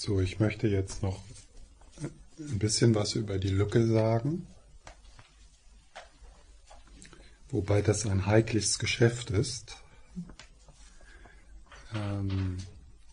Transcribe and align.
So, 0.00 0.20
ich 0.20 0.38
möchte 0.38 0.68
jetzt 0.68 1.02
noch 1.02 1.20
ein 2.38 2.60
bisschen 2.60 2.94
was 2.94 3.16
über 3.16 3.36
die 3.36 3.48
Lücke 3.48 3.84
sagen, 3.84 4.46
wobei 7.48 7.82
das 7.82 8.06
ein 8.06 8.24
heikles 8.24 8.78
Geschäft 8.78 9.30
ist. 9.30 9.76
Ähm, 11.96 12.58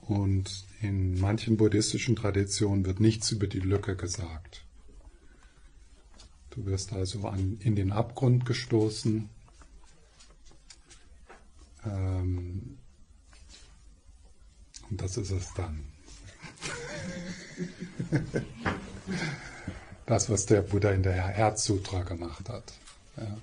und 0.02 0.68
in 0.80 1.20
manchen 1.20 1.58
buddhistischen 1.58 2.16
Traditionen 2.16 2.86
wird 2.86 3.00
nichts 3.00 3.32
über 3.32 3.48
die 3.48 3.62
Lücke 3.62 3.96
gesagt. 3.96 4.64
Du 6.52 6.68
wirst 6.68 6.94
also 6.94 7.28
an, 7.28 7.58
in 7.62 7.76
den 7.76 7.92
Abgrund 7.92 8.46
gestoßen. 8.46 9.28
Ähm, 11.84 12.78
und 14.92 15.02
das 15.02 15.18
ist 15.18 15.32
es 15.32 15.52
dann. 15.56 15.95
das, 20.06 20.30
was 20.30 20.46
der 20.46 20.62
Buddha 20.62 20.92
in 20.92 21.04
der 21.04 21.14
Herzsutra 21.14 22.04
gemacht 22.04 22.50
hat. 22.50 22.74
Ja. 23.18 23.38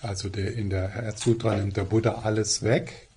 Also 0.00 0.28
der, 0.28 0.54
in 0.54 0.68
der 0.68 0.88
Herzsutra 0.88 1.56
nimmt 1.56 1.76
der 1.76 1.84
Buddha 1.84 2.22
alles 2.22 2.62
weg 2.62 3.08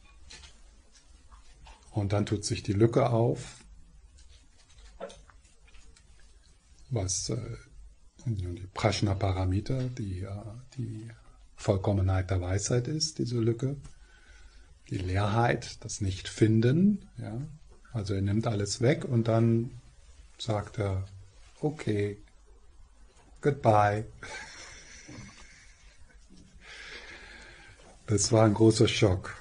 und 1.92 2.14
dann 2.14 2.28
tut 2.28 2.46
sich 2.46 2.62
die 2.62 2.74
Lücke 2.74 3.10
auf, 3.10 3.56
was 6.92 7.30
äh, 7.30 7.38
die 8.26 8.68
Prashna 8.74 9.16
Paramita, 9.16 9.82
die, 9.98 10.22
äh, 10.22 10.30
die 10.78 11.10
Vollkommenheit 11.56 12.30
der 12.30 12.42
Weisheit 12.42 12.88
ist, 12.88 13.18
diese 13.18 13.40
Lücke 13.40 13.78
die 14.90 14.98
Leerheit, 14.98 15.84
das 15.84 16.02
Nicht-Finden. 16.02 17.08
Ja? 17.18 17.42
Also 17.94 18.14
er 18.14 18.22
nimmt 18.22 18.48
alles 18.48 18.82
weg 18.82 19.06
und 19.06 19.28
dann 19.28 19.72
sagt 20.38 20.80
er, 20.80 21.08
okay, 21.62 22.18
goodbye. 23.42 24.06
Das 28.08 28.32
war 28.32 28.46
ein 28.46 28.54
großer 28.54 28.88
Schock. 28.88 29.36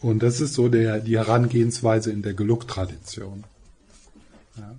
Und 0.00 0.22
das 0.22 0.40
ist 0.40 0.54
so 0.54 0.68
der, 0.68 1.00
die 1.00 1.18
Herangehensweise 1.18 2.12
in 2.12 2.22
der 2.22 2.34
Geluk-Tradition. 2.34 3.44
Ja. 4.56 4.76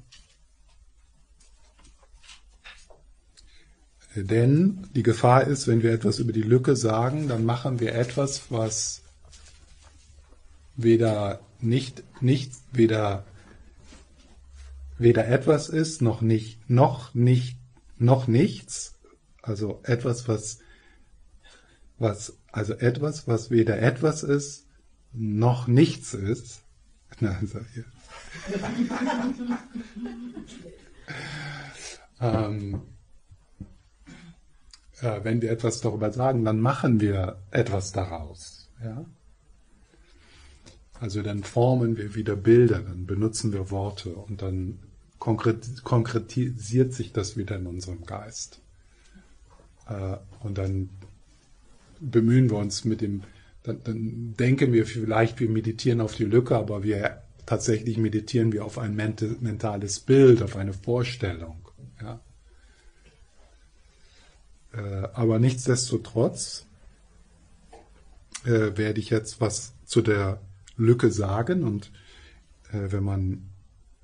Denn 4.15 4.87
die 4.95 5.03
Gefahr 5.03 5.45
ist, 5.45 5.67
wenn 5.67 5.83
wir 5.83 5.91
etwas 5.91 6.19
über 6.19 6.31
die 6.31 6.41
Lücke 6.41 6.75
sagen, 6.75 7.27
dann 7.27 7.45
machen 7.45 7.79
wir 7.79 7.93
etwas, 7.93 8.43
was 8.49 9.03
weder 10.75 11.41
nicht, 11.59 12.03
nicht, 12.21 12.53
weder, 12.71 13.25
weder 14.97 15.27
etwas 15.27 15.69
ist, 15.69 16.01
noch 16.01 16.21
nicht, 16.21 16.69
noch 16.69 17.13
nicht, 17.13 17.57
noch 17.97 18.27
nichts. 18.27 18.95
Also 19.43 19.79
etwas, 19.83 20.27
was, 20.27 20.59
was, 21.99 22.37
also 22.51 22.73
etwas, 22.73 23.27
was 23.27 23.51
weder 23.51 23.79
etwas 23.79 24.23
ist, 24.23 24.65
noch 25.13 25.67
nichts 25.67 26.13
ist. 26.13 26.61
Na, 27.19 27.37
also 27.39 27.59
hier. 27.73 27.85
ähm, 32.21 32.81
äh, 35.01 35.23
wenn 35.23 35.41
wir 35.41 35.51
etwas 35.51 35.81
darüber 35.81 36.11
sagen, 36.11 36.45
dann 36.45 36.59
machen 36.59 36.99
wir 36.99 37.37
etwas 37.51 37.91
daraus. 37.91 38.69
Ja? 38.83 39.05
Also 40.99 41.21
dann 41.21 41.43
formen 41.43 41.97
wir 41.97 42.15
wieder 42.15 42.35
Bilder, 42.35 42.79
dann 42.79 43.05
benutzen 43.05 43.53
wir 43.53 43.71
Worte 43.71 44.13
und 44.13 44.41
dann 44.41 44.79
konkretisiert 45.19 46.93
sich 46.93 47.11
das 47.11 47.37
wieder 47.37 47.57
in 47.57 47.67
unserem 47.67 48.05
Geist. 48.05 48.61
Äh, 49.87 50.17
und 50.41 50.57
dann 50.57 50.89
bemühen 51.99 52.49
wir 52.49 52.57
uns 52.57 52.85
mit 52.85 53.01
dem, 53.01 53.23
dann, 53.63 53.81
dann 53.83 54.33
denken 54.37 54.71
wir 54.71 54.85
vielleicht, 54.85 55.39
wir 55.39 55.49
meditieren 55.49 56.01
auf 56.01 56.15
die 56.15 56.25
Lücke, 56.25 56.57
aber 56.57 56.83
wir 56.83 57.21
tatsächlich 57.45 57.97
meditieren 57.97 58.51
wir 58.51 58.63
auf 58.63 58.77
ein 58.77 58.95
mentales 58.95 59.99
Bild, 59.99 60.41
auf 60.41 60.55
eine 60.55 60.73
Vorstellung. 60.73 61.67
Ja? 62.01 62.21
Äh, 64.73 65.07
aber 65.13 65.39
nichtsdestotrotz 65.39 66.65
äh, 68.45 68.77
werde 68.77 68.99
ich 68.99 69.09
jetzt 69.09 69.41
was 69.41 69.73
zu 69.85 70.01
der 70.01 70.41
Lücke 70.77 71.11
sagen 71.11 71.63
und 71.63 71.91
äh, 72.71 72.91
wenn 72.91 73.03
man 73.03 73.49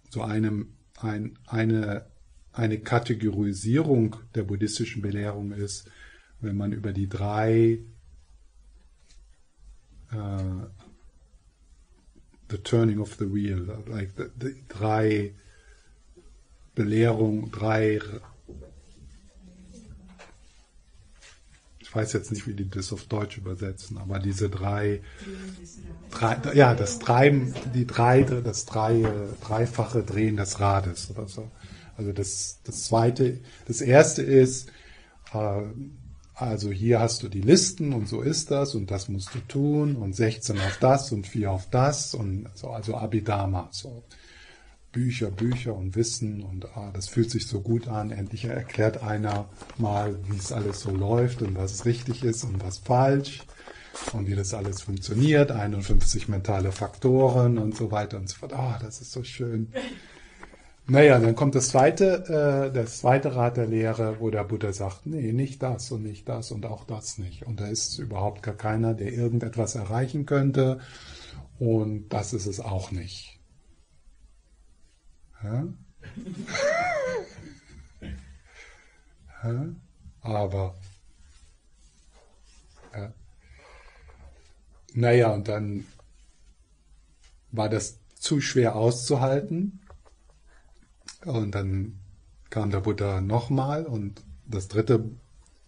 so 0.09 0.21
einem, 0.21 0.73
ein, 0.99 1.37
eine, 1.45 2.05
eine 2.51 2.79
Kategorisierung 2.79 4.15
der 4.33 4.43
buddhistischen 4.43 5.01
Belehrung 5.01 5.51
ist, 5.51 5.89
wenn 6.41 6.57
man 6.57 6.71
über 6.71 6.93
die 6.93 7.09
drei 7.09 7.79
the 12.49 12.57
turning 12.59 12.99
of 13.01 13.15
the 13.15 13.25
wheel, 13.25 13.83
like 13.87 14.11
the, 14.15 14.29
the 14.39 14.55
drei 14.69 15.33
Belehrungen, 16.75 17.51
drei 17.51 17.99
weiß 21.95 22.13
jetzt 22.13 22.31
nicht, 22.31 22.47
wie 22.47 22.53
die 22.53 22.69
das 22.69 22.91
auf 22.91 23.05
Deutsch 23.05 23.37
übersetzen, 23.37 23.97
aber 23.97 24.19
diese 24.19 24.49
drei, 24.49 25.01
drei 26.11 26.53
ja, 26.53 26.75
das 26.75 26.99
Treiben, 26.99 27.53
die 27.73 27.87
drei, 27.87 28.23
das 28.23 28.65
drei, 28.65 29.05
dreifache 29.41 30.03
Drehen 30.03 30.37
des 30.37 30.59
Rades 30.59 31.09
oder 31.11 31.27
so. 31.27 31.49
Also 31.97 32.11
das, 32.11 32.59
das 32.63 32.83
zweite, 32.85 33.39
das 33.67 33.81
erste 33.81 34.21
ist, 34.21 34.69
äh, 35.33 35.61
also 36.33 36.69
hier 36.69 36.99
hast 36.99 37.23
du 37.23 37.29
die 37.29 37.41
Listen 37.41 37.93
und 37.93 38.09
so 38.09 38.21
ist 38.21 38.51
das 38.51 38.75
und 38.75 38.91
das 38.91 39.07
musst 39.07 39.33
du 39.33 39.39
tun 39.47 39.95
und 39.95 40.13
16 40.13 40.59
auf 40.59 40.77
das 40.81 41.13
und 41.13 41.25
4 41.25 41.49
auf 41.49 41.69
das 41.69 42.13
und 42.13 42.49
so, 42.55 42.71
also 42.71 42.95
Abhidharma, 42.95 43.69
so. 43.71 44.03
Bücher, 44.95 45.29
Bücher 45.29 45.75
und 45.75 45.97
Wissen 45.97 46.41
und 46.41 46.65
ah, 46.77 46.89
das 46.93 47.09
fühlt 47.09 47.29
sich 47.29 47.47
so 47.47 47.59
gut 47.59 47.89
an. 47.89 48.11
Endlich 48.11 48.45
erklärt 48.45 49.03
einer 49.03 49.49
mal, 49.77 50.17
wie 50.29 50.37
es 50.37 50.53
alles 50.53 50.79
so 50.79 50.91
läuft 50.91 51.41
und 51.41 51.57
was 51.57 51.83
richtig 51.83 52.23
ist 52.23 52.45
und 52.45 52.63
was 52.63 52.77
falsch 52.77 53.41
und 54.13 54.27
wie 54.27 54.35
das 54.35 54.53
alles 54.53 54.81
funktioniert. 54.81 55.51
51 55.51 56.29
mentale 56.29 56.71
Faktoren 56.71 57.57
und 57.57 57.75
so 57.75 57.91
weiter 57.91 58.15
und 58.15 58.29
so 58.29 58.37
fort. 58.37 58.53
Ah, 58.53 58.79
das 58.81 59.01
ist 59.01 59.11
so 59.11 59.25
schön. 59.25 59.67
Naja, 60.87 61.19
dann 61.19 61.35
kommt 61.35 61.55
das 61.55 61.67
zweite, 61.67 62.69
äh, 62.69 62.73
das 62.73 62.99
zweite 62.99 63.35
Rat 63.35 63.57
der 63.57 63.67
Lehre, 63.67 64.21
wo 64.21 64.29
der 64.29 64.45
Buddha 64.45 64.71
sagt, 64.71 65.05
nee, 65.07 65.33
nicht 65.33 65.61
das 65.61 65.91
und 65.91 66.03
nicht 66.03 66.29
das 66.29 66.51
und 66.51 66.65
auch 66.65 66.85
das 66.85 67.17
nicht. 67.17 67.45
Und 67.45 67.59
da 67.59 67.67
ist 67.67 67.99
überhaupt 67.99 68.43
gar 68.43 68.55
keiner, 68.55 68.93
der 68.93 69.11
irgendetwas 69.11 69.75
erreichen 69.75 70.25
könnte. 70.25 70.79
Und 71.59 72.07
das 72.13 72.31
ist 72.31 72.45
es 72.45 72.61
auch 72.61 72.91
nicht. 72.91 73.34
Ja? 75.45 75.67
ja? 79.43 79.65
Aber, 80.21 80.75
ja. 82.93 83.13
naja, 84.93 85.31
und 85.33 85.47
dann 85.47 85.85
war 87.51 87.69
das 87.69 87.99
zu 88.15 88.41
schwer 88.41 88.75
auszuhalten. 88.75 89.81
Und 91.25 91.53
dann 91.53 91.99
kam 92.49 92.71
der 92.71 92.79
Buddha 92.79 93.21
nochmal 93.21 93.85
und 93.85 94.23
das 94.47 94.67
dritte, 94.67 95.11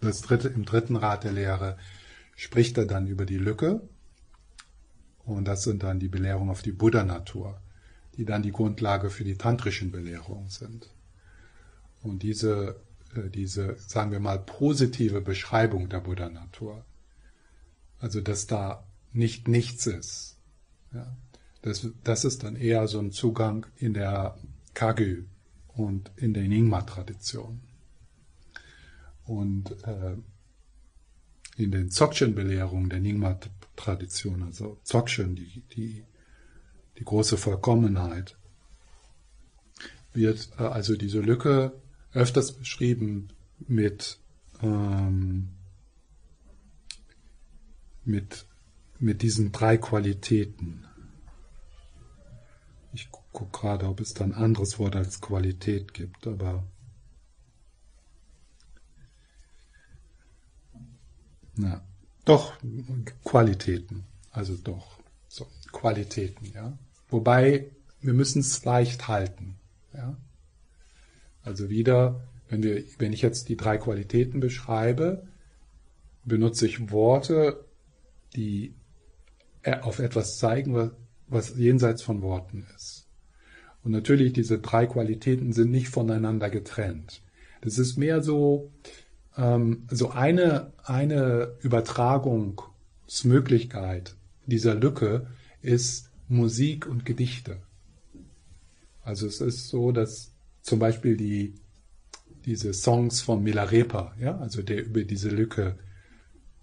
das 0.01 0.21
dritte, 0.21 0.47
im 0.47 0.65
dritten 0.65 0.95
Rat 0.95 1.23
der 1.23 1.33
Lehre 1.33 1.77
spricht 2.35 2.77
er 2.79 2.85
dann 2.85 3.07
über 3.07 3.25
die 3.25 3.37
Lücke. 3.37 3.87
Und 5.23 5.45
das 5.45 5.63
sind 5.63 5.83
dann 5.83 5.99
die 5.99 6.07
Belehrungen 6.07 6.49
auf 6.49 6.61
die 6.63 6.71
Buddha-Natur 6.71 7.59
die 8.17 8.25
dann 8.25 8.41
die 8.41 8.51
Grundlage 8.51 9.09
für 9.09 9.23
die 9.23 9.37
tantrischen 9.37 9.91
Belehrungen 9.91 10.49
sind. 10.49 10.89
Und 12.01 12.23
diese, 12.23 12.81
äh, 13.15 13.29
diese, 13.29 13.75
sagen 13.77 14.11
wir 14.11 14.19
mal, 14.19 14.39
positive 14.39 15.21
Beschreibung 15.21 15.89
der 15.89 15.99
Buddha-Natur, 15.99 16.83
also 17.99 18.21
dass 18.21 18.47
da 18.47 18.83
nicht 19.13 19.47
nichts 19.47 19.87
ist, 19.87 20.37
ja, 20.93 21.15
das, 21.61 21.87
das 22.03 22.23
ist 22.23 22.43
dann 22.43 22.55
eher 22.55 22.87
so 22.87 22.99
ein 22.99 23.11
Zugang 23.11 23.65
in 23.75 23.93
der 23.93 24.37
Kagyu 24.73 25.23
und 25.67 26.11
in 26.15 26.33
der 26.33 26.43
Nyingma-Tradition. 26.43 27.61
Und 29.25 29.71
äh, 29.83 30.15
in 31.57 31.71
den 31.71 31.89
Dzogchen-Belehrungen 31.89 32.89
der 32.89 32.99
Nyingma-Tradition, 32.99 34.43
also 34.43 34.79
Dzogchen, 34.85 35.35
die, 35.35 35.63
die 35.75 36.03
die 36.97 37.05
große 37.05 37.37
Vollkommenheit, 37.37 38.37
wird 40.13 40.49
äh, 40.57 40.63
also 40.63 40.95
diese 40.95 41.19
Lücke 41.19 41.73
öfters 42.13 42.51
beschrieben 42.51 43.29
mit 43.67 44.19
ähm, 44.61 45.49
mit, 48.07 48.45
mit 48.99 49.21
diesen 49.21 49.51
drei 49.51 49.77
Qualitäten. 49.77 50.85
Ich 52.93 53.11
gucke 53.11 53.45
gerade, 53.51 53.87
ob 53.87 53.99
es 53.99 54.13
da 54.13 54.23
ein 54.23 54.33
anderes 54.33 54.79
Wort 54.79 54.95
als 54.95 55.21
Qualität 55.21 55.93
gibt, 55.93 56.25
aber 56.25 56.63
na, 61.55 61.85
doch 62.25 62.53
Qualitäten, 63.23 64.05
also 64.31 64.55
doch 64.55 64.99
so 65.27 65.47
Qualitäten, 65.71 66.45
ja. 66.45 66.77
Wobei 67.09 67.71
wir 68.01 68.13
müssen 68.13 68.39
es 68.39 68.63
leicht 68.65 69.07
halten, 69.07 69.55
ja. 69.93 70.17
Also 71.43 71.69
wieder, 71.69 72.27
wenn 72.49 72.61
wir, 72.61 72.83
wenn 72.99 73.13
ich 73.13 73.21
jetzt 73.21 73.47
die 73.47 73.55
drei 73.55 73.77
Qualitäten 73.77 74.41
beschreibe, 74.41 75.25
benutze 76.25 76.67
ich 76.67 76.91
Worte, 76.91 77.63
die 78.35 78.73
auf 79.81 79.99
etwas 79.99 80.37
zeigen, 80.37 80.73
was, 80.73 80.91
was 81.27 81.57
jenseits 81.57 82.01
von 82.01 82.21
Worten 82.21 82.65
ist. 82.75 83.07
Und 83.83 83.91
natürlich, 83.91 84.33
diese 84.33 84.59
drei 84.59 84.87
Qualitäten 84.87 85.53
sind 85.53 85.71
nicht 85.71 85.87
voneinander 85.89 86.49
getrennt. 86.49 87.21
Das 87.61 87.79
ist 87.79 87.97
mehr 87.97 88.21
so, 88.21 88.69
ähm, 89.37 89.87
so 89.89 90.09
eine, 90.09 90.73
eine 90.83 91.55
Übertragungsmöglichkeit 91.61 94.17
dieser 94.45 94.75
Lücke 94.75 95.27
ist 95.61 96.06
Musik 96.27 96.87
und 96.87 97.05
Gedichte. 97.05 97.61
Also 99.03 99.27
es 99.27 99.39
ist 99.39 99.69
so, 99.69 99.91
dass 99.91 100.33
zum 100.61 100.79
Beispiel 100.79 101.15
die, 101.15 101.55
diese 102.45 102.73
Songs 102.73 103.21
von 103.21 103.41
Milarepa, 103.43 104.13
ja, 104.19 104.37
also 104.37 104.61
der 104.61 104.85
über 104.85 105.03
diese 105.03 105.29
Lücke, 105.29 105.77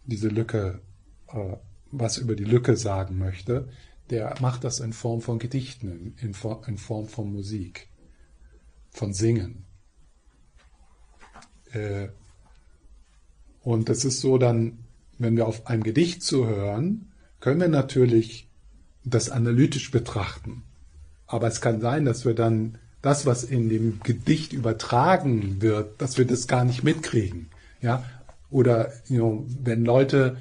diese 0.04 0.28
Lücke, 0.28 0.82
äh, 1.28 1.56
was 1.90 2.18
über 2.18 2.36
die 2.36 2.44
Lücke 2.44 2.76
sagen 2.76 3.18
möchte, 3.18 3.68
der 4.10 4.34
macht 4.40 4.64
das 4.64 4.80
in 4.80 4.92
Form 4.92 5.22
von 5.22 5.38
Gedichten, 5.38 6.14
in, 6.18 6.34
in 6.66 6.78
Form 6.78 7.08
von 7.08 7.32
Musik, 7.32 7.88
von 8.90 9.14
Singen. 9.14 9.64
Äh, 11.72 12.08
und 13.62 13.88
es 13.88 14.04
ist 14.04 14.20
so 14.20 14.36
dann, 14.36 14.84
wenn 15.18 15.36
wir 15.36 15.46
auf 15.46 15.66
ein 15.66 15.82
Gedicht 15.82 16.22
zuhören, 16.22 17.12
können 17.40 17.60
wir 17.60 17.68
natürlich 17.68 18.50
das 19.04 19.30
analytisch 19.30 19.90
betrachten. 19.90 20.62
Aber 21.26 21.46
es 21.46 21.60
kann 21.60 21.80
sein, 21.80 22.04
dass 22.04 22.24
wir 22.24 22.34
dann 22.34 22.78
das, 23.02 23.26
was 23.26 23.44
in 23.44 23.68
dem 23.68 24.00
Gedicht 24.02 24.52
übertragen 24.52 25.60
wird, 25.60 26.00
dass 26.00 26.16
wir 26.16 26.26
das 26.26 26.46
gar 26.46 26.64
nicht 26.64 26.84
mitkriegen. 26.84 27.50
Ja? 27.80 28.04
Oder 28.50 28.92
you 29.08 29.16
know, 29.16 29.46
wenn 29.62 29.84
Leute 29.84 30.36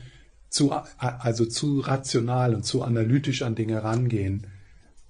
zu, 0.50 0.72
also 0.98 1.46
zu 1.46 1.80
rational 1.80 2.54
und 2.54 2.64
zu 2.64 2.84
analytisch 2.84 3.42
an 3.42 3.56
Dinge 3.56 3.84
rangehen, 3.84 4.48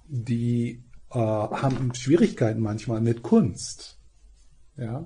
die 0.08 0.82
äh, 1.10 1.18
haben 1.18 1.94
Schwierigkeiten 1.94 2.60
manchmal 2.60 3.00
mit 3.00 3.22
Kunst. 3.22 3.98
Ja, 4.76 5.04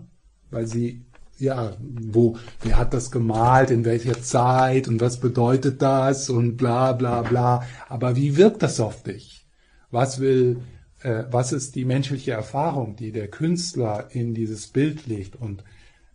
weil 0.51 0.67
sie, 0.67 1.05
ja, 1.39 1.77
wo, 1.81 2.37
wer 2.63 2.79
hat 2.79 2.95
das 2.95 3.11
gemalt, 3.11 3.71
in 3.71 3.85
welcher 3.85 4.21
Zeit 4.21 4.89
und 4.89 5.01
was 5.01 5.21
bedeutet 5.21 5.83
das 5.83 6.31
und 6.31 6.57
bla 6.57 6.93
bla 6.93 7.23
bla. 7.23 7.65
Aber 7.89 8.17
wie 8.17 8.37
wirkt 8.37 8.63
das 8.63 8.81
auf 8.81 9.03
dich? 9.03 9.47
Was 9.91 10.21
will, 10.21 10.61
äh, 11.03 11.25
was 11.31 11.53
ist 11.53 11.75
die 11.75 11.85
menschliche 11.85 12.33
Erfahrung, 12.33 12.97
die 12.97 13.13
der 13.13 13.29
Künstler 13.29 14.09
in 14.11 14.35
dieses 14.35 14.69
Bild 14.69 15.07
legt 15.07 15.37
und 15.37 15.65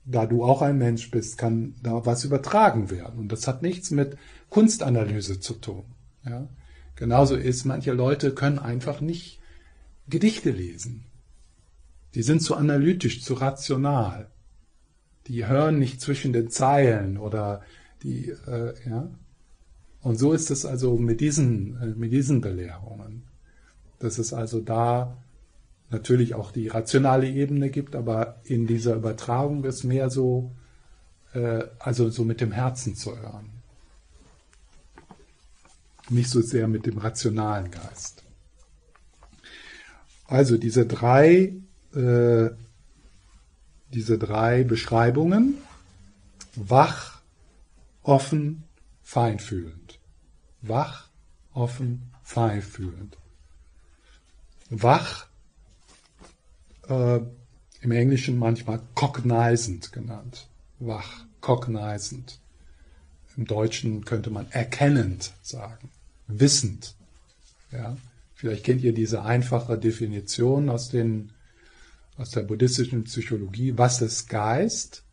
da 0.05 0.25
du 0.25 0.43
auch 0.43 0.61
ein 0.61 0.77
Mensch 0.77 1.09
bist, 1.11 1.37
kann 1.37 1.75
da 1.81 2.05
was 2.05 2.25
übertragen 2.25 2.89
werden. 2.89 3.19
Und 3.19 3.31
das 3.31 3.47
hat 3.47 3.61
nichts 3.61 3.89
mit 3.91 4.17
Kunstanalyse 4.49 5.39
zu 5.39 5.53
tun. 5.53 5.85
Ja? 6.25 6.49
Genauso 6.95 7.35
ist, 7.35 7.65
manche 7.65 7.93
Leute 7.93 8.33
können 8.33 8.59
einfach 8.59 9.01
nicht 9.01 9.39
Gedichte 10.09 10.51
lesen. 10.51 11.05
Die 12.15 12.23
sind 12.23 12.41
zu 12.41 12.55
analytisch, 12.55 13.23
zu 13.23 13.33
rational. 13.35 14.29
Die 15.27 15.45
hören 15.47 15.79
nicht 15.79 16.01
zwischen 16.01 16.33
den 16.33 16.49
Zeilen 16.49 17.17
oder 17.17 17.61
die, 18.01 18.29
äh, 18.29 18.73
ja. 18.87 19.09
Und 20.01 20.17
so 20.17 20.33
ist 20.33 20.51
es 20.51 20.65
also 20.65 20.97
mit 20.97 21.21
diesen, 21.21 21.81
äh, 21.81 21.85
mit 21.87 22.11
diesen 22.11 22.41
Belehrungen. 22.41 23.23
Das 23.99 24.19
ist 24.19 24.33
also 24.33 24.59
da 24.59 25.17
natürlich 25.89 26.35
auch 26.35 26.51
die 26.51 26.67
rationale 26.67 27.29
Ebene 27.29 27.69
gibt, 27.69 27.95
aber 27.95 28.41
in 28.43 28.67
dieser 28.67 28.95
Übertragung 28.95 29.63
ist 29.63 29.83
mehr 29.83 30.09
so, 30.09 30.51
äh, 31.33 31.63
also 31.79 32.09
so 32.09 32.25
mit 32.25 32.41
dem 32.41 32.51
Herzen 32.51 32.95
zu 32.95 33.17
hören. 33.17 33.49
Nicht 36.09 36.29
so 36.29 36.41
sehr 36.41 36.67
mit 36.67 36.85
dem 36.85 36.97
rationalen 36.97 37.71
Geist. 37.71 38.23
Also 40.27 40.57
diese 40.57 40.85
drei, 40.85 41.53
äh, 41.95 42.49
diese 43.93 44.17
drei 44.17 44.63
Beschreibungen, 44.63 45.57
wach, 46.55 47.21
offen, 48.01 48.63
feinfühlend. 49.01 49.99
Wach, 50.61 51.09
offen, 51.53 52.11
feinfühlend. 52.23 53.17
Wach 54.69 55.27
äh, 56.87 57.19
im 57.81 57.91
Englischen 57.91 58.37
manchmal 58.37 58.81
cognizant 58.95 59.91
genannt. 59.91 60.47
Wach, 60.79 61.25
cognizant. 61.41 62.39
Im 63.35 63.45
Deutschen 63.45 64.05
könnte 64.05 64.29
man 64.29 64.49
erkennend 64.51 65.33
sagen, 65.41 65.89
wissend. 66.27 66.95
Ja? 67.71 67.97
Vielleicht 68.35 68.63
kennt 68.65 68.81
ihr 68.81 68.93
diese 68.93 69.23
einfache 69.23 69.77
Definition 69.77 70.69
aus, 70.69 70.89
den, 70.89 71.31
aus 72.17 72.31
der 72.31 72.41
buddhistischen 72.41 73.03
Psychologie. 73.05 73.77
Was 73.77 74.01
ist 74.01 74.29
Geist? 74.29 75.03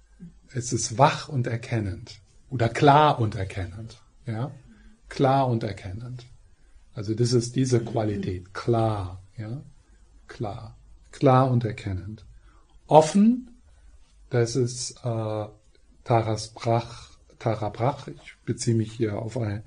Es 0.52 0.72
ist 0.72 0.98
wach 0.98 1.28
und 1.28 1.46
erkennend 1.46 2.20
oder 2.48 2.68
klar 2.68 3.20
und 3.20 3.34
erkennend. 3.36 4.02
Ja? 4.26 4.52
Klar 5.08 5.48
und 5.48 5.62
erkennend. 5.62 6.26
Also 6.92 7.14
das 7.14 7.32
ist 7.32 7.56
diese 7.56 7.80
Qualität, 7.80 8.52
klar, 8.52 9.22
ja, 9.36 9.62
klar 10.26 10.76
klar 11.12 11.50
und 11.50 11.64
erkennend. 11.64 12.24
Offen, 12.86 13.50
das 14.30 14.56
ist 14.56 14.96
äh, 15.04 15.46
Taras 16.04 16.48
Brach, 16.54 17.10
Tara 17.38 17.68
Brach, 17.68 18.08
ich 18.08 18.36
beziehe 18.44 18.76
mich 18.76 18.92
hier 18.92 19.18
auf 19.18 19.36
ein, 19.36 19.62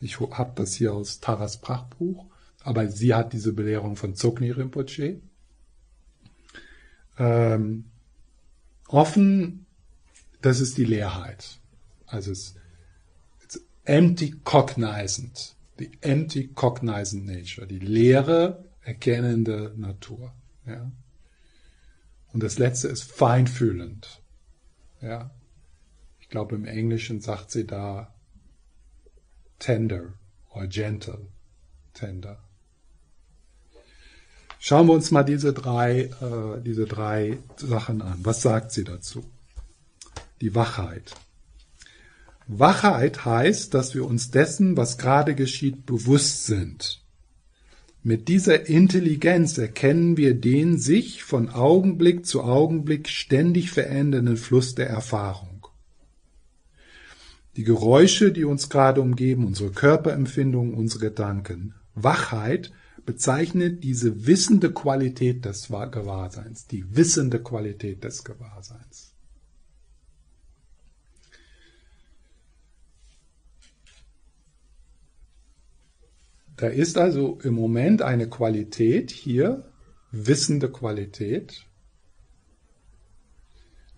ich 0.00 0.20
habe 0.20 0.52
das 0.54 0.74
hier 0.74 0.92
aus 0.92 1.20
Taras 1.20 1.60
Brach 1.60 1.84
Buch, 1.84 2.26
aber 2.62 2.88
sie 2.88 3.14
hat 3.14 3.32
diese 3.32 3.52
Belehrung 3.52 3.96
von 3.96 4.14
Zogni 4.14 4.50
Rinpoche. 4.50 5.20
Ähm, 7.18 7.86
offen, 8.88 9.66
das 10.42 10.60
ist 10.60 10.76
die 10.78 10.84
Leerheit. 10.84 11.58
Also 12.06 12.32
es 12.32 12.56
ist 13.48 13.60
empty 13.84 14.32
cognizant, 14.44 15.56
die 15.78 15.90
empty 16.02 16.48
cognizant 16.48 17.26
nature, 17.26 17.66
die 17.66 17.78
leere, 17.78 18.64
erkennende 18.82 19.74
Natur. 19.76 20.32
Ja. 20.66 20.90
Und 22.32 22.42
das 22.42 22.58
letzte 22.58 22.88
ist 22.88 23.04
feinfühlend. 23.04 24.22
Ja. 25.00 25.30
Ich 26.20 26.28
glaube, 26.28 26.56
im 26.56 26.64
Englischen 26.64 27.20
sagt 27.20 27.50
sie 27.50 27.66
da 27.66 28.14
tender 29.58 30.14
oder 30.50 30.66
gentle. 30.66 31.28
Tender. 31.94 32.45
Schauen 34.68 34.88
wir 34.88 34.94
uns 34.94 35.12
mal 35.12 35.22
diese 35.22 35.52
drei, 35.52 36.10
äh, 36.20 36.60
diese 36.60 36.86
drei 36.86 37.38
Sachen 37.56 38.02
an. 38.02 38.18
Was 38.24 38.42
sagt 38.42 38.72
sie 38.72 38.82
dazu? 38.82 39.22
Die 40.40 40.56
Wachheit. 40.56 41.14
Wachheit 42.48 43.24
heißt, 43.24 43.72
dass 43.74 43.94
wir 43.94 44.04
uns 44.04 44.32
dessen, 44.32 44.76
was 44.76 44.98
gerade 44.98 45.36
geschieht, 45.36 45.86
bewusst 45.86 46.46
sind. 46.46 47.00
Mit 48.02 48.26
dieser 48.26 48.66
Intelligenz 48.66 49.56
erkennen 49.56 50.16
wir 50.16 50.34
den 50.34 50.78
sich 50.78 51.22
von 51.22 51.48
Augenblick 51.48 52.26
zu 52.26 52.42
Augenblick 52.42 53.08
ständig 53.08 53.70
verändernden 53.70 54.36
Fluss 54.36 54.74
der 54.74 54.88
Erfahrung. 54.88 55.68
Die 57.54 57.62
Geräusche, 57.62 58.32
die 58.32 58.44
uns 58.44 58.68
gerade 58.68 59.00
umgeben, 59.00 59.46
unsere 59.46 59.70
Körperempfindungen, 59.70 60.74
unsere 60.74 61.04
Gedanken. 61.10 61.76
Wachheit 61.94 62.72
bezeichnet 63.06 63.84
diese 63.84 64.26
wissende 64.26 64.72
Qualität 64.72 65.44
des 65.44 65.68
Gewahrseins, 65.68 66.66
die 66.66 66.96
wissende 66.96 67.42
Qualität 67.42 68.04
des 68.04 68.24
Gewahrseins. 68.24 69.14
Da 76.56 76.68
ist 76.68 76.96
also 76.96 77.38
im 77.42 77.54
Moment 77.54 78.02
eine 78.02 78.28
Qualität 78.28 79.10
hier, 79.10 79.70
wissende 80.10 80.70
Qualität, 80.70 81.66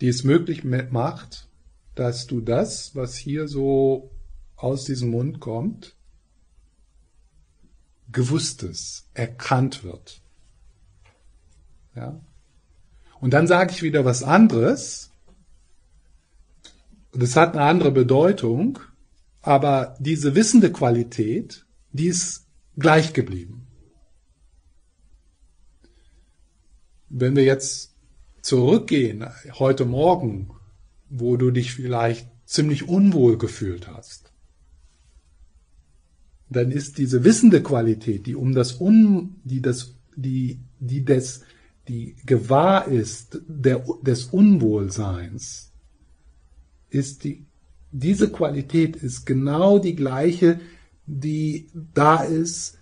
die 0.01 0.09
es 0.09 0.25
möglich 0.25 0.65
macht, 0.65 1.49
dass 1.95 2.27
du 2.27 2.41
das, 2.41 2.95
was 2.97 3.17
hier 3.17 3.49
so 3.49 4.11
aus 4.57 4.85
diesem 4.85 5.11
Mund 5.11 5.41
kommt, 5.41 5.98
gewusstes, 8.11 9.09
erkannt 9.15 9.85
wird. 9.85 10.21
Ja? 11.95 12.21
Und 13.21 13.33
dann 13.33 13.47
sage 13.47 13.73
ich 13.73 13.83
wieder 13.83 14.05
was 14.05 14.23
anderes. 14.23 15.11
Das 17.13 17.37
hat 17.37 17.55
eine 17.55 17.65
andere 17.65 17.91
Bedeutung, 17.91 18.79
aber 19.43 19.97
diese 19.99 20.35
wissende 20.35 20.73
Qualität, 20.73 21.67
die 21.93 22.07
ist 22.07 22.47
gleich 22.77 23.13
geblieben. 23.13 23.67
Wenn 27.09 27.35
wir 27.35 27.45
jetzt 27.45 27.95
zurückgehen, 28.43 29.27
heute 29.59 29.85
Morgen, 29.85 30.51
wo 31.09 31.37
du 31.37 31.51
dich 31.51 31.73
vielleicht 31.73 32.29
ziemlich 32.45 32.89
unwohl 32.89 33.39
gefühlt 33.39 33.89
hast, 33.89 34.28
dann 36.51 36.71
ist 36.71 36.99
diese 36.99 37.25
wissende 37.25 37.63
Qualität, 37.63 38.27
die 38.27 38.35
um 38.35 38.55
das 38.55 38.81
Un, 38.81 39.37
die 39.45 39.61
das, 39.61 39.95
die, 40.17 40.61
die 40.81 41.05
des, 41.05 41.43
die 41.89 42.17
gewahr 42.25 42.89
ist 42.89 43.41
der, 43.47 43.85
des 44.03 44.27
Unwohlseins, 44.27 45.73
ist 46.91 47.25
die, 47.25 47.45
diese 47.91 48.31
Qualität 48.31 48.97
ist 48.97 49.27
genau 49.27 49.79
die 49.79 49.95
gleiche, 49.95 50.61
die 51.07 51.69
da 51.95 52.23
ist 52.23 52.79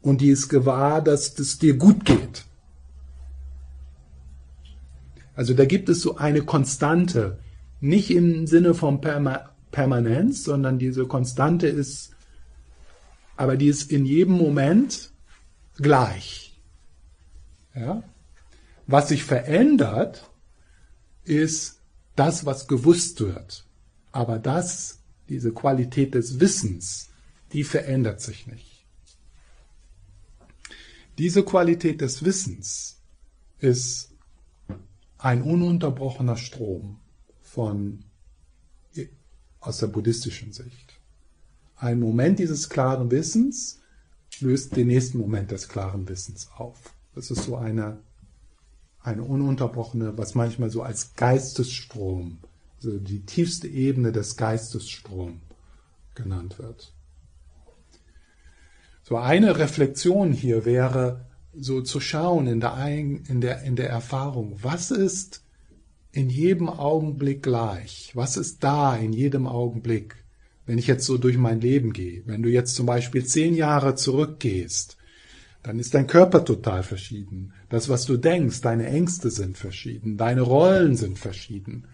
und 0.00 0.20
die 0.20 0.30
ist 0.30 0.48
gewahr, 0.48 1.02
dass 1.02 1.38
es 1.38 1.58
dir 1.58 1.76
gut 1.76 2.04
geht. 2.04 2.44
Also 5.34 5.52
da 5.52 5.66
gibt 5.66 5.88
es 5.90 6.00
so 6.00 6.16
eine 6.16 6.42
Konstante, 6.42 7.38
nicht 7.80 8.10
im 8.10 8.46
Sinne 8.46 8.74
von 8.74 9.00
Perma 9.00 9.50
Permanenz, 9.70 10.44
sondern 10.44 10.78
diese 10.78 11.06
Konstante 11.06 11.66
ist, 11.66 12.15
aber 13.36 13.56
die 13.56 13.68
ist 13.68 13.90
in 13.90 14.06
jedem 14.06 14.34
Moment 14.34 15.12
gleich. 15.76 16.58
Ja? 17.74 18.02
Was 18.86 19.08
sich 19.08 19.24
verändert, 19.24 20.30
ist 21.24 21.80
das, 22.14 22.46
was 22.46 22.68
gewusst 22.68 23.20
wird. 23.20 23.66
Aber 24.12 24.38
das, 24.38 25.00
diese 25.28 25.52
Qualität 25.52 26.14
des 26.14 26.40
Wissens, 26.40 27.10
die 27.52 27.64
verändert 27.64 28.20
sich 28.20 28.46
nicht. 28.46 28.84
Diese 31.18 31.44
Qualität 31.44 32.00
des 32.00 32.24
Wissens 32.24 33.00
ist 33.58 34.10
ein 35.18 35.42
ununterbrochener 35.42 36.36
Strom 36.36 37.00
von, 37.42 38.04
aus 39.60 39.78
der 39.78 39.86
buddhistischen 39.88 40.52
Sicht. 40.52 40.85
Ein 41.76 42.00
Moment 42.00 42.38
dieses 42.38 42.68
klaren 42.70 43.10
Wissens 43.10 43.80
löst 44.40 44.76
den 44.76 44.88
nächsten 44.88 45.18
Moment 45.18 45.50
des 45.50 45.68
klaren 45.68 46.08
Wissens 46.08 46.48
auf. 46.56 46.94
Das 47.14 47.30
ist 47.30 47.44
so 47.44 47.56
eine, 47.56 47.98
eine 49.00 49.22
ununterbrochene, 49.22 50.16
was 50.16 50.34
manchmal 50.34 50.70
so 50.70 50.82
als 50.82 51.14
Geistesstrom, 51.14 52.38
also 52.76 52.98
die 52.98 53.24
tiefste 53.24 53.68
Ebene 53.68 54.12
des 54.12 54.36
Geistesstrom 54.36 55.40
genannt 56.14 56.58
wird. 56.58 56.92
So 59.02 59.16
eine 59.16 59.58
Reflexion 59.58 60.32
hier 60.32 60.64
wäre, 60.64 61.26
so 61.54 61.80
zu 61.80 62.00
schauen 62.00 62.46
in 62.46 62.60
der, 62.60 62.76
in 62.86 63.40
der, 63.40 63.62
in 63.62 63.76
der 63.76 63.88
Erfahrung, 63.88 64.58
was 64.62 64.90
ist 64.90 65.42
in 66.12 66.28
jedem 66.28 66.68
Augenblick 66.68 67.42
gleich? 67.42 68.10
Was 68.14 68.36
ist 68.36 68.64
da 68.64 68.96
in 68.96 69.12
jedem 69.12 69.46
Augenblick? 69.46 70.16
Wenn 70.66 70.78
ich 70.78 70.86
jetzt 70.88 71.06
so 71.06 71.16
durch 71.16 71.38
mein 71.38 71.60
Leben 71.60 71.92
gehe, 71.92 72.22
wenn 72.26 72.42
du 72.42 72.50
jetzt 72.50 72.74
zum 72.74 72.86
Beispiel 72.86 73.24
zehn 73.24 73.54
Jahre 73.54 73.94
zurückgehst, 73.94 74.96
dann 75.62 75.78
ist 75.78 75.94
dein 75.94 76.06
Körper 76.06 76.44
total 76.44 76.82
verschieden. 76.82 77.52
Das, 77.68 77.88
was 77.88 78.04
du 78.04 78.16
denkst, 78.16 78.60
deine 78.60 78.86
Ängste 78.86 79.30
sind 79.30 79.56
verschieden, 79.56 80.16
deine 80.16 80.42
Rollen 80.42 80.96
sind 80.96 81.18
verschieden. 81.18 81.86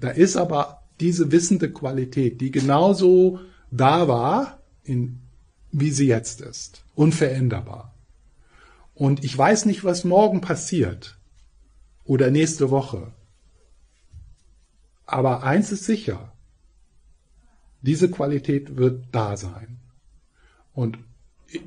Da 0.00 0.10
ist 0.10 0.36
aber 0.36 0.82
diese 1.00 1.30
wissende 1.30 1.70
Qualität, 1.70 2.40
die 2.40 2.50
genauso 2.50 3.40
da 3.70 4.08
war, 4.08 4.62
in, 4.82 5.20
wie 5.70 5.90
sie 5.90 6.06
jetzt 6.06 6.40
ist, 6.40 6.84
unveränderbar. 6.94 7.94
Und 8.94 9.24
ich 9.24 9.36
weiß 9.36 9.66
nicht, 9.66 9.84
was 9.84 10.04
morgen 10.04 10.40
passiert 10.40 11.18
oder 12.04 12.30
nächste 12.30 12.70
Woche. 12.70 13.12
Aber 15.06 15.44
eins 15.44 15.70
ist 15.70 15.84
sicher, 15.84 16.32
diese 17.82 18.10
Qualität 18.10 18.76
wird 18.76 19.04
da 19.12 19.36
sein. 19.36 19.78
Und 20.74 20.98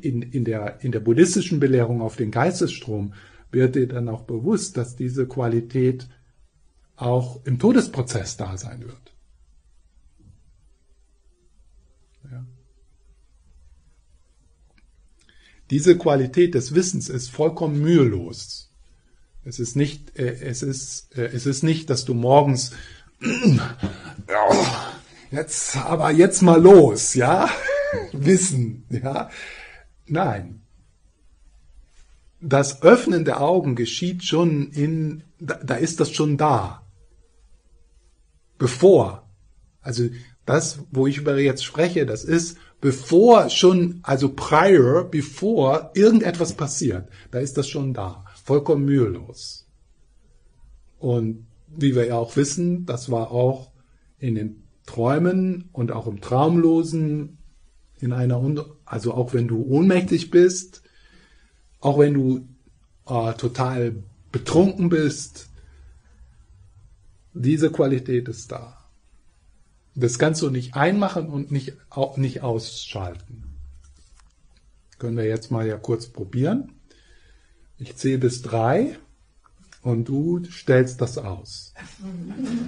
in, 0.01 0.21
in, 0.21 0.45
der, 0.45 0.83
in 0.83 0.91
der 0.91 0.99
buddhistischen 0.99 1.59
Belehrung 1.59 2.01
auf 2.01 2.15
den 2.15 2.31
Geistesstrom 2.31 3.13
wird 3.51 3.75
dir 3.75 3.87
dann 3.87 4.09
auch 4.09 4.23
bewusst, 4.23 4.77
dass 4.77 4.95
diese 4.95 5.27
Qualität 5.27 6.07
auch 6.95 7.43
im 7.45 7.57
Todesprozess 7.57 8.37
da 8.37 8.57
sein 8.57 8.81
wird. 8.81 9.11
Diese 15.71 15.97
Qualität 15.97 16.53
des 16.53 16.75
Wissens 16.75 17.07
ist 17.07 17.29
vollkommen 17.29 17.81
mühelos. 17.81 18.69
Es 19.45 19.57
ist 19.57 19.77
nicht, 19.77 20.19
äh, 20.19 20.35
es 20.41 20.63
ist, 20.63 21.17
äh, 21.17 21.27
es 21.27 21.45
ist 21.45 21.63
nicht, 21.63 21.89
dass 21.89 22.03
du 22.03 22.13
morgens, 22.13 22.73
jetzt, 25.31 25.77
aber 25.77 26.11
jetzt 26.11 26.41
mal 26.41 26.61
los, 26.61 27.13
ja, 27.15 27.49
Wissen, 28.11 28.85
ja. 28.89 29.29
Nein. 30.05 30.61
Das 32.39 32.81
Öffnen 32.81 33.23
der 33.23 33.41
Augen 33.41 33.75
geschieht 33.75 34.23
schon 34.23 34.71
in, 34.71 35.23
da, 35.39 35.55
da 35.55 35.75
ist 35.75 35.99
das 35.99 36.11
schon 36.11 36.37
da. 36.37 36.85
Bevor. 38.57 39.29
Also 39.81 40.09
das, 40.45 40.79
wo 40.91 41.07
ich 41.07 41.17
über 41.17 41.37
jetzt 41.37 41.63
spreche, 41.63 42.05
das 42.05 42.23
ist 42.23 42.57
bevor 42.81 43.49
schon, 43.49 43.99
also 44.03 44.33
prior, 44.33 45.03
bevor 45.03 45.91
irgendetwas 45.93 46.53
passiert, 46.53 47.09
da 47.29 47.39
ist 47.39 47.57
das 47.57 47.69
schon 47.69 47.93
da. 47.93 48.25
Vollkommen 48.43 48.85
mühelos. 48.85 49.67
Und 50.97 51.45
wie 51.67 51.95
wir 51.95 52.07
ja 52.07 52.17
auch 52.17 52.35
wissen, 52.35 52.85
das 52.85 53.09
war 53.09 53.31
auch 53.31 53.71
in 54.19 54.35
den 54.35 54.60
Träumen 54.85 55.69
und 55.71 55.91
auch 55.91 56.07
im 56.07 56.21
Traumlosen, 56.21 57.37
in 57.99 58.13
einer, 58.13 58.65
also 58.85 59.13
auch 59.13 59.33
wenn 59.33 59.47
du 59.47 59.61
ohnmächtig 59.63 60.31
bist, 60.31 60.81
auch 61.79 61.99
wenn 61.99 62.13
du 62.13 62.47
äh, 63.07 63.33
total 63.33 64.03
betrunken 64.31 64.89
bist, 64.89 65.49
diese 67.33 67.71
Qualität 67.71 68.27
ist 68.27 68.51
da. 68.51 68.77
Das 69.95 70.19
kannst 70.19 70.41
du 70.41 70.49
nicht 70.49 70.75
einmachen 70.75 71.27
und 71.27 71.51
nicht, 71.51 71.73
auch 71.89 72.17
nicht 72.17 72.41
ausschalten. 72.41 73.43
Können 74.99 75.17
wir 75.17 75.25
jetzt 75.25 75.51
mal 75.51 75.67
ja 75.67 75.77
kurz 75.77 76.07
probieren. 76.07 76.73
Ich 77.77 77.95
zähle 77.97 78.19
bis 78.19 78.41
drei 78.41 78.97
und 79.81 80.05
du 80.05 80.43
stellst 80.45 81.01
das 81.01 81.17
aus. 81.17 81.73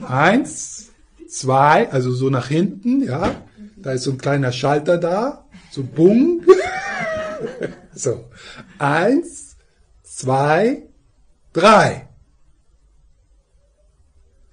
Eins, 0.08 0.93
zwei, 1.28 1.90
also 1.92 2.12
so 2.12 2.30
nach 2.30 2.48
hinten, 2.48 3.04
ja. 3.04 3.36
Da 3.78 3.92
ist 3.92 4.04
so 4.04 4.12
ein 4.12 4.18
kleiner 4.18 4.52
Schalter 4.52 4.98
da, 4.98 5.46
so 5.72 5.84
bung. 5.84 6.46
so. 7.94 8.26
Eins, 8.80 9.58
zwei, 10.04 10.84
drei. 11.52 12.08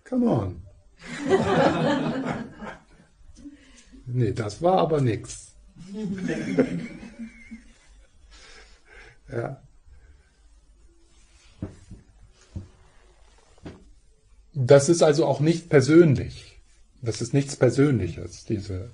Come 0.05 0.27
on. 0.27 0.63
Nee, 4.13 4.33
das 4.33 4.61
war 4.61 4.79
aber 4.79 5.01
nichts. 5.01 5.55
ja. 9.33 9.63
Das 14.53 14.89
ist 14.89 15.03
also 15.03 15.27
auch 15.27 15.39
nicht 15.41 15.69
persönlich. 15.69 16.50
Das 17.03 17.23
ist 17.23 17.33
nichts 17.33 17.57
Persönliches, 17.57 18.45
diese, 18.45 18.91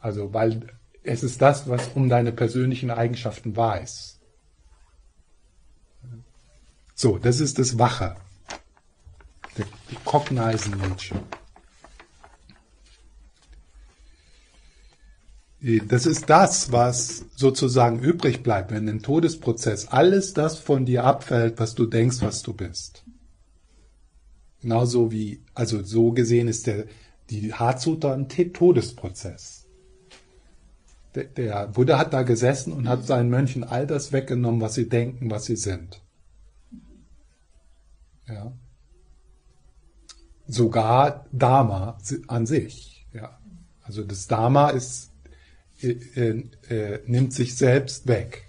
also, 0.00 0.32
weil 0.34 0.66
es 1.04 1.22
ist 1.22 1.40
das, 1.40 1.68
was 1.68 1.88
um 1.94 2.08
deine 2.08 2.32
persönlichen 2.32 2.90
Eigenschaften 2.90 3.56
weiß. 3.56 4.18
So, 6.94 7.18
das 7.18 7.40
ist 7.40 7.58
das 7.58 7.78
Wache. 7.78 8.16
Die 9.90 9.96
Cognizing 10.04 10.76
Nature. 10.78 11.22
Das 15.86 16.04
ist 16.04 16.28
das, 16.28 16.72
was 16.72 17.24
sozusagen 17.36 17.98
übrig 17.98 18.42
bleibt, 18.42 18.70
wenn 18.70 18.86
im 18.86 19.02
Todesprozess 19.02 19.88
alles 19.88 20.34
das 20.34 20.58
von 20.58 20.84
dir 20.84 21.04
abfällt, 21.04 21.58
was 21.58 21.74
du 21.74 21.86
denkst, 21.86 22.18
was 22.20 22.42
du 22.42 22.52
bist. 22.52 23.03
Genauso 24.64 25.12
wie, 25.12 25.42
also 25.52 25.82
so 25.82 26.12
gesehen 26.12 26.48
ist 26.48 26.66
der, 26.66 26.86
die 27.28 27.52
Hatsuta 27.52 28.14
ein 28.14 28.30
Todesprozess. 28.30 29.66
Der, 31.14 31.24
der 31.24 31.68
Buddha 31.68 31.98
hat 31.98 32.14
da 32.14 32.22
gesessen 32.22 32.72
und 32.72 32.88
hat 32.88 33.06
seinen 33.06 33.28
Mönchen 33.28 33.62
all 33.62 33.86
das 33.86 34.12
weggenommen, 34.12 34.62
was 34.62 34.72
sie 34.72 34.88
denken, 34.88 35.30
was 35.30 35.44
sie 35.44 35.56
sind. 35.56 36.00
Ja. 38.26 38.54
Sogar 40.46 41.26
Dharma 41.30 41.98
an 42.28 42.46
sich. 42.46 43.06
Ja. 43.12 43.38
Also 43.82 44.02
das 44.02 44.28
Dharma 44.28 44.70
ist, 44.70 45.12
äh, 45.82 45.90
äh, 46.70 47.02
nimmt 47.06 47.34
sich 47.34 47.54
selbst 47.54 48.06
weg. 48.06 48.46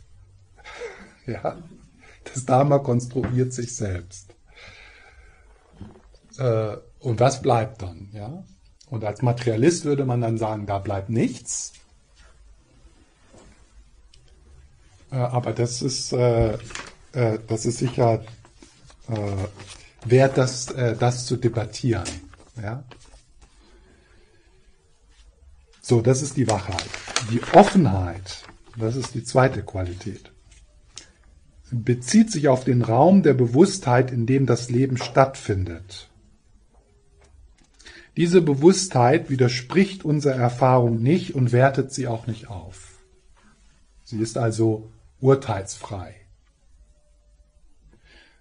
Ja. 1.28 1.58
Das 2.24 2.46
Dharma 2.46 2.80
konstruiert 2.80 3.52
sich 3.52 3.76
selbst. 3.76 4.35
Äh, 6.38 6.78
und 7.00 7.20
was 7.20 7.42
bleibt 7.42 7.82
dann? 7.82 8.10
Ja? 8.14 8.44
Und 8.90 9.04
als 9.04 9.22
Materialist 9.22 9.86
würde 9.86 10.06
man 10.06 10.22
dann 10.22 10.38
sagen, 10.38 10.66
da 10.66 10.80
bleibt 10.80 11.10
nichts. 11.10 11.74
Äh, 15.12 15.18
aber 15.18 15.54
das 15.54 15.82
ist, 15.82 16.14
äh, 16.14 16.54
äh, 17.14 17.40
das 17.48 17.66
ist 17.66 17.78
sicher 17.78 18.24
äh, 19.08 20.10
wert, 20.10 20.38
das, 20.38 20.72
äh, 20.72 20.96
das 20.96 21.26
zu 21.26 21.38
debattieren. 21.38 22.06
Ja? 22.62 22.84
So, 25.82 26.02
das 26.02 26.22
ist 26.22 26.38
die 26.38 26.50
Wachheit. 26.50 26.86
Die 27.32 27.42
Offenheit, 27.54 28.44
das 28.78 28.96
ist 28.96 29.14
die 29.14 29.24
zweite 29.24 29.64
Qualität 29.64 30.32
bezieht 31.72 32.32
sich 32.32 32.48
auf 32.48 32.64
den 32.64 32.82
Raum 32.82 33.24
der 33.24 33.34
Bewusstheit, 33.34 34.12
in 34.12 34.26
dem 34.26 34.46
das 34.46 34.70
Leben 34.70 34.98
stattfindet. 34.98 36.10
Diese 38.18 38.42
Bewusstheit 38.42 39.30
widerspricht 39.30 40.06
unserer 40.06 40.36
Erfahrung 40.36 41.02
nicht 41.02 41.36
und 41.36 41.52
wertet 41.52 41.92
sie 41.92 42.08
auch 42.08 42.28
nicht 42.28 42.50
auf. 42.50 43.00
Sie 44.04 44.20
ist 44.20 44.38
also 44.38 44.92
urteilsfrei. 45.20 46.16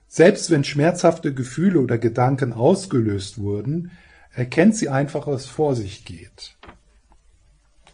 Selbst 0.06 0.50
wenn 0.50 0.62
schmerzhafte 0.62 1.34
Gefühle 1.34 1.80
oder 1.80 1.98
Gedanken 1.98 2.52
ausgelöst 2.52 3.38
wurden, 3.38 3.90
erkennt 4.32 4.76
sie 4.76 4.88
einfach, 4.88 5.26
was 5.26 5.46
vor 5.46 5.74
sich 5.74 6.04
geht 6.04 6.56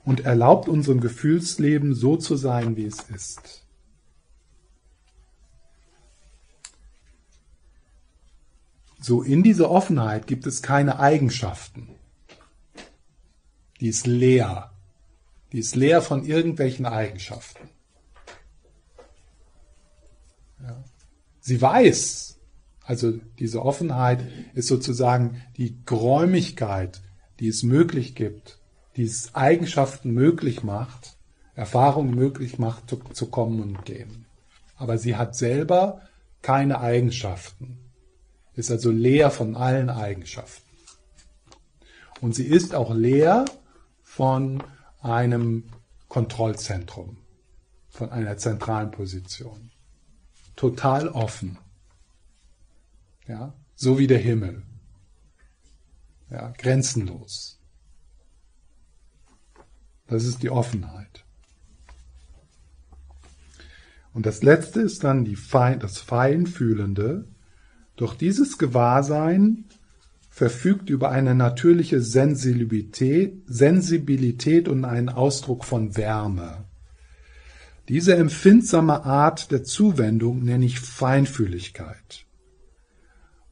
und 0.04 0.20
erlaubt 0.20 0.68
unserem 0.68 1.00
Gefühlsleben 1.00 1.94
so 1.94 2.16
zu 2.16 2.36
sein, 2.36 2.76
wie 2.76 2.84
es 2.84 3.00
ist. 3.14 3.64
So 9.00 9.22
in 9.22 9.42
dieser 9.42 9.70
Offenheit 9.70 10.26
gibt 10.26 10.46
es 10.46 10.60
keine 10.60 11.00
Eigenschaften. 11.00 11.88
Die 13.80 13.88
ist 13.88 14.06
leer. 14.06 14.72
Die 15.52 15.58
ist 15.58 15.74
leer 15.74 16.02
von 16.02 16.24
irgendwelchen 16.24 16.84
Eigenschaften. 16.84 17.70
Ja. 20.62 20.84
Sie 21.40 21.60
weiß, 21.60 22.38
also 22.84 23.12
diese 23.38 23.64
Offenheit 23.64 24.22
ist 24.52 24.68
sozusagen 24.68 25.42
die 25.56 25.82
Geräumigkeit, 25.86 27.00
die 27.40 27.48
es 27.48 27.62
möglich 27.62 28.14
gibt, 28.14 28.58
die 28.96 29.04
es 29.04 29.34
Eigenschaften 29.34 30.10
möglich 30.10 30.62
macht, 30.62 31.16
Erfahrungen 31.54 32.14
möglich 32.14 32.58
macht, 32.58 32.90
zu, 32.90 32.96
zu 32.96 33.30
kommen 33.30 33.62
und 33.62 33.86
gehen. 33.86 34.26
Aber 34.76 34.98
sie 34.98 35.16
hat 35.16 35.34
selber 35.34 36.02
keine 36.42 36.80
Eigenschaften 36.80 37.89
ist 38.60 38.70
also 38.70 38.90
leer 38.90 39.30
von 39.30 39.56
allen 39.56 39.90
Eigenschaften. 39.90 40.68
Und 42.20 42.34
sie 42.34 42.46
ist 42.46 42.74
auch 42.74 42.94
leer 42.94 43.46
von 44.02 44.62
einem 45.00 45.64
Kontrollzentrum, 46.08 47.16
von 47.88 48.10
einer 48.10 48.36
zentralen 48.36 48.90
Position. 48.90 49.70
Total 50.56 51.08
offen. 51.08 51.58
Ja, 53.26 53.54
so 53.74 53.98
wie 53.98 54.06
der 54.06 54.18
Himmel. 54.18 54.62
Ja, 56.30 56.52
grenzenlos. 56.58 57.58
Das 60.06 60.24
ist 60.24 60.42
die 60.42 60.50
Offenheit. 60.50 61.24
Und 64.12 64.26
das 64.26 64.42
letzte 64.42 64.80
ist 64.80 65.04
dann 65.04 65.24
die 65.24 65.36
Fein, 65.36 65.78
das 65.78 65.98
Feinfühlende, 65.98 67.28
doch 68.00 68.14
dieses 68.14 68.56
Gewahrsein 68.56 69.66
verfügt 70.30 70.88
über 70.88 71.10
eine 71.10 71.34
natürliche 71.34 72.00
Sensibilität, 72.00 74.68
und 74.68 74.86
einen 74.86 75.10
Ausdruck 75.10 75.66
von 75.66 75.98
Wärme. 75.98 76.64
Diese 77.88 78.16
empfindsame 78.16 79.04
Art 79.04 79.50
der 79.50 79.64
Zuwendung 79.64 80.44
nenne 80.44 80.64
ich 80.64 80.80
Feinfühligkeit. 80.80 82.24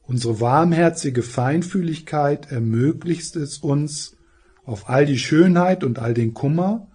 Unsere 0.01 0.41
warmherzige 0.41 1.21
Feinfühligkeit 1.21 2.51
ermöglicht 2.51 3.35
es 3.35 3.59
uns, 3.59 4.17
auf 4.65 4.89
all 4.89 5.05
die 5.05 5.19
Schönheit 5.19 5.83
und 5.83 5.99
all 5.99 6.15
den 6.15 6.33
Kummer, 6.33 6.87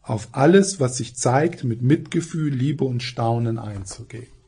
auf 0.00 0.30
alles, 0.32 0.80
was 0.80 0.96
sich 0.96 1.14
zeigt, 1.14 1.64
mit 1.64 1.82
Mitgefühl, 1.82 2.54
Liebe 2.54 2.84
und 2.84 3.02
Staunen 3.02 3.58
einzugehen. 3.58 4.41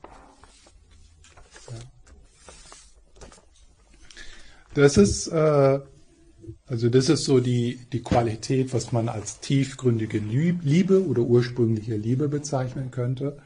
Das 4.75 4.97
ist, 4.97 5.29
äh, 5.29 5.81
also 6.67 6.89
das 6.89 7.09
ist 7.09 7.25
so 7.25 7.41
die, 7.41 7.79
die 7.93 8.03
Qualität, 8.03 8.75
was 8.75 8.93
man 8.93 9.09
als 9.09 9.41
tiefgründige 9.41 10.19
Liebe 10.19 11.07
oder 11.07 11.23
ursprüngliche 11.23 11.97
Liebe 11.97 12.29
bezeichnen 12.29 12.91
könnte. 12.91 13.39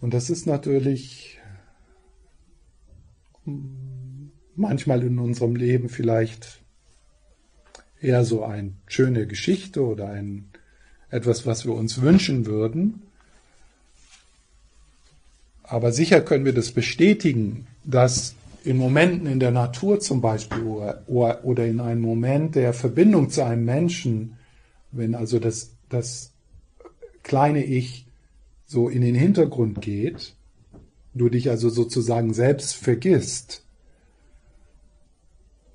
Und 0.00 0.14
das 0.14 0.30
ist 0.30 0.46
natürlich 0.46 1.38
manchmal 4.54 5.02
in 5.02 5.18
unserem 5.18 5.56
Leben 5.56 5.88
vielleicht 5.88 6.60
eher 8.00 8.24
so 8.24 8.44
eine 8.44 8.72
schöne 8.86 9.26
Geschichte 9.26 9.84
oder 9.84 10.08
ein 10.08 10.48
etwas, 11.10 11.46
was 11.46 11.66
wir 11.66 11.74
uns 11.74 12.00
wünschen 12.00 12.46
würden. 12.46 13.02
Aber 15.62 15.92
sicher 15.92 16.20
können 16.20 16.44
wir 16.44 16.54
das 16.54 16.72
bestätigen, 16.72 17.66
dass 17.84 18.34
in 18.64 18.76
Momenten 18.76 19.26
in 19.26 19.40
der 19.40 19.50
Natur 19.50 20.00
zum 20.00 20.20
Beispiel 20.20 20.62
oder, 21.06 21.66
in 21.66 21.80
einem 21.80 22.00
Moment 22.00 22.54
der 22.54 22.72
Verbindung 22.72 23.30
zu 23.30 23.44
einem 23.44 23.64
Menschen, 23.64 24.36
wenn 24.90 25.14
also 25.14 25.38
das, 25.38 25.76
das 25.88 26.32
kleine 27.22 27.64
Ich 27.64 28.06
so 28.66 28.88
in 28.88 29.02
den 29.02 29.14
Hintergrund 29.14 29.80
geht, 29.80 30.34
du 31.14 31.28
dich 31.28 31.50
also 31.50 31.68
sozusagen 31.68 32.34
selbst 32.34 32.74
vergisst, 32.74 33.64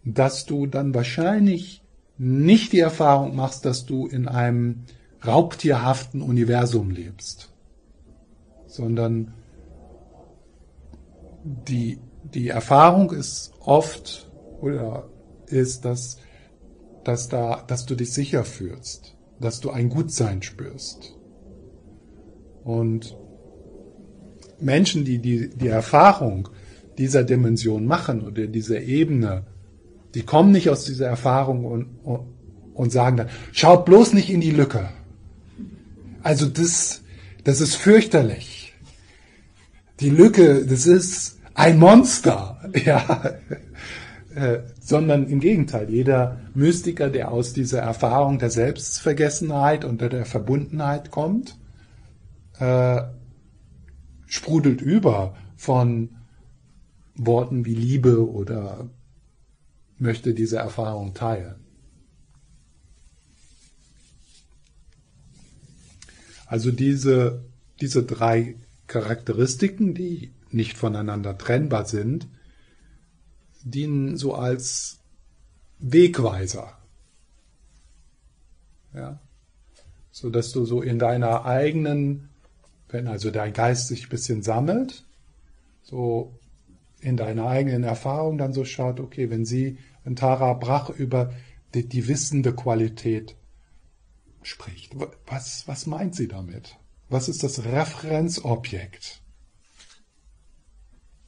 dass 0.04 0.45
du 0.45 0.65
dann 0.65 0.93
wahrscheinlich 0.93 1.84
nicht 2.17 2.71
die 2.73 2.80
Erfahrung 2.80 3.36
machst, 3.36 3.65
dass 3.65 3.86
du 3.86 4.08
in 4.08 4.28
einem 4.28 4.86
raubtierhaften 5.26 6.21
Universum 6.21 6.89
lebst, 6.89 7.50
sondern 8.65 9.34
die 11.43 12.00
die 12.33 12.49
Erfahrung 12.49 13.11
ist 13.11 13.51
oft 13.59 14.29
oder 14.61 15.09
ist, 15.47 15.85
dass, 15.85 16.17
dass, 17.03 17.29
da, 17.29 17.63
dass 17.67 17.85
du 17.85 17.95
dich 17.95 18.11
sicher 18.13 18.43
fühlst, 18.43 19.15
dass 19.39 19.59
du 19.59 19.69
ein 19.69 19.89
Gutsein 19.89 20.41
spürst. 20.41 21.15
Und 22.63 23.15
Menschen, 24.59 25.05
die, 25.05 25.19
die 25.19 25.49
die 25.49 25.67
Erfahrung 25.67 26.49
dieser 26.97 27.23
Dimension 27.23 27.85
machen 27.85 28.25
oder 28.25 28.47
dieser 28.47 28.81
Ebene, 28.81 29.45
die 30.15 30.23
kommen 30.23 30.51
nicht 30.51 30.69
aus 30.69 30.85
dieser 30.85 31.07
Erfahrung 31.07 31.65
und, 31.65 31.99
und, 32.03 32.27
und 32.73 32.91
sagen 32.91 33.17
dann, 33.17 33.29
schaut 33.51 33.85
bloß 33.85 34.13
nicht 34.13 34.29
in 34.29 34.41
die 34.41 34.51
Lücke. 34.51 34.89
Also 36.23 36.47
das, 36.47 37.03
das 37.43 37.61
ist 37.61 37.75
fürchterlich. 37.75 38.73
Die 39.99 40.09
Lücke, 40.09 40.65
das 40.65 40.85
ist, 40.85 41.37
ein 41.58 41.80
Monster, 41.80 42.62
ja, 42.86 43.34
äh, 44.36 44.60
sondern 44.80 45.28
im 45.28 45.39
Gegenteil, 45.39 45.89
jeder 45.89 46.39
Mystiker, 46.54 47.10
der 47.10 47.32
aus 47.32 47.52
dieser 47.52 47.80
Erfahrung 47.80 48.38
der 48.38 48.52
Selbstvergessenheit 48.52 49.84
und 49.84 50.00
der 50.00 50.26
Verbundenheit 50.26 51.10
kommt, 51.10 51.58
äh, 52.60 53.02
sprudelt 54.28 54.82
über 54.82 55.36
von 55.56 56.17
Worten 57.15 57.65
wie 57.65 57.74
Liebe 57.74 58.30
oder 58.30 58.88
möchte 59.98 60.36
diese 60.36 60.58
Erfahrung 60.58 61.15
teilen. 61.15 61.56
Also 66.46 66.72
diese, 66.72 67.46
diese 67.82 68.04
drei 68.04 68.58
Charakteristiken, 68.86 69.96
die 69.96 70.37
nicht 70.51 70.77
voneinander 70.77 71.38
trennbar 71.38 71.86
sind, 71.86 72.27
dienen 73.63 74.17
so 74.17 74.36
als 74.36 74.99
Wegweiser. 75.79 76.77
Ja? 78.93 79.19
So 80.12 80.29
dass 80.29 80.51
du 80.51 80.65
so 80.65 80.81
in 80.81 80.99
deiner 80.99 81.45
eigenen, 81.45 82.29
wenn 82.89 83.07
also 83.07 83.29
dein 83.31 83.53
Geist 83.53 83.88
sich 83.88 84.05
ein 84.05 84.10
bisschen 84.10 84.41
sammelt, 84.41 85.05
so 85.83 86.39
in 86.99 87.17
deiner 87.17 87.47
eigenen 87.47 87.83
Erfahrung 87.83 88.38
dann 88.38 88.53
so 88.53 88.65
schaut, 88.65 88.99
okay, 88.99 89.29
wenn 89.29 89.45
sie, 89.45 89.77
wenn 90.03 90.15
Tara 90.15 90.53
Brach 90.53 90.89
über 90.89 91.33
die, 91.73 91.88
die 91.88 92.07
wissende 92.07 92.53
Qualität 92.53 93.36
spricht, 94.41 94.95
was, 95.27 95.67
was 95.67 95.86
meint 95.86 96.15
sie 96.15 96.27
damit? 96.27 96.77
Was 97.10 97.29
ist 97.29 97.43
das 97.43 97.63
Referenzobjekt? 97.63 99.21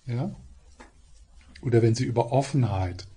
Ja? 0.09 0.35
Oder 1.61 1.81
wenn 1.81 1.93
sie 1.95 2.05
über 2.05 2.31
Offenheit, 2.31 3.07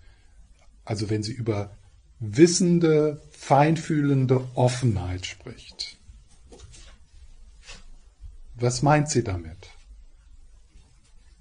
also 0.85 1.09
wenn 1.11 1.23
sie 1.23 1.33
über 1.33 1.75
wissende, 2.21 3.21
feinfühlende 3.31 4.47
Offenheit 4.55 5.27
spricht. 5.27 5.99
Was 8.55 8.83
meint 8.83 9.09
sie 9.09 9.25
damit? 9.25 9.71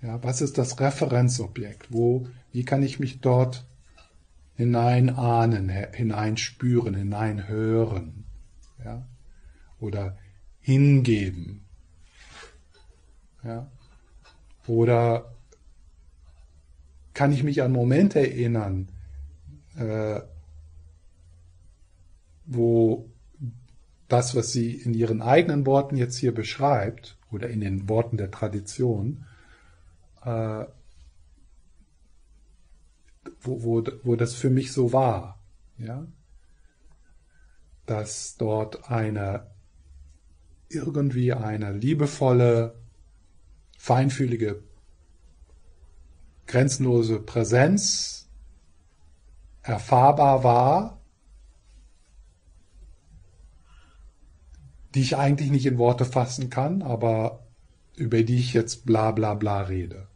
Ja, 0.01 0.23
was 0.23 0.41
ist 0.41 0.57
das 0.57 0.79
Referenzobjekt? 0.79 1.91
Wo, 1.91 2.27
wie 2.51 2.65
kann 2.65 2.81
ich 2.81 2.99
mich 2.99 3.19
dort 3.19 3.65
hineinahnen, 4.55 5.69
hineinspüren, 5.69 6.95
hineinhören? 6.95 8.25
Ja? 8.83 9.05
Oder 9.79 10.17
hingeben? 10.61 11.65
Ja? 13.43 13.69
Oder 14.65 15.30
kann 17.13 17.31
ich 17.31 17.43
mich 17.43 17.61
an 17.61 17.71
Momente 17.71 18.19
erinnern, 18.19 18.89
äh, 19.75 20.21
wo 22.45 23.09
das, 24.07 24.35
was 24.35 24.51
sie 24.51 24.73
in 24.73 24.93
ihren 24.93 25.21
eigenen 25.21 25.65
Worten 25.65 25.95
jetzt 25.95 26.17
hier 26.17 26.33
beschreibt, 26.33 27.17
oder 27.31 27.49
in 27.49 27.61
den 27.61 27.87
Worten 27.87 28.17
der 28.17 28.29
Tradition, 28.29 29.25
äh, 30.23 30.65
wo, 33.39 33.63
wo, 33.63 33.83
wo 34.03 34.15
das 34.15 34.33
für 34.33 34.49
mich 34.49 34.71
so 34.73 34.91
war, 34.91 35.39
ja, 35.77 36.05
dass 37.85 38.35
dort 38.37 38.89
eine 38.89 39.49
irgendwie 40.69 41.33
eine 41.33 41.73
liebevolle, 41.73 42.75
feinfühlige, 43.77 44.63
grenzenlose 46.51 47.19
Präsenz 47.19 48.29
erfahrbar 49.63 50.43
war, 50.43 51.01
die 54.93 55.01
ich 55.01 55.15
eigentlich 55.15 55.49
nicht 55.49 55.65
in 55.65 55.77
Worte 55.77 56.03
fassen 56.03 56.49
kann, 56.49 56.81
aber 56.81 57.47
über 57.95 58.21
die 58.23 58.37
ich 58.37 58.53
jetzt 58.53 58.85
bla 58.85 59.11
bla 59.11 59.33
bla 59.33 59.61
rede. 59.61 60.07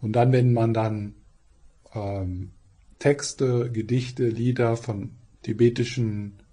Und 0.00 0.12
dann, 0.12 0.32
wenn 0.32 0.52
man 0.52 0.74
dann 0.74 1.14
ähm, 1.94 2.50
Texte, 2.98 3.70
Gedichte, 3.70 4.26
Lieder 4.28 4.76
von 4.76 5.12
tibetischen 5.42 6.43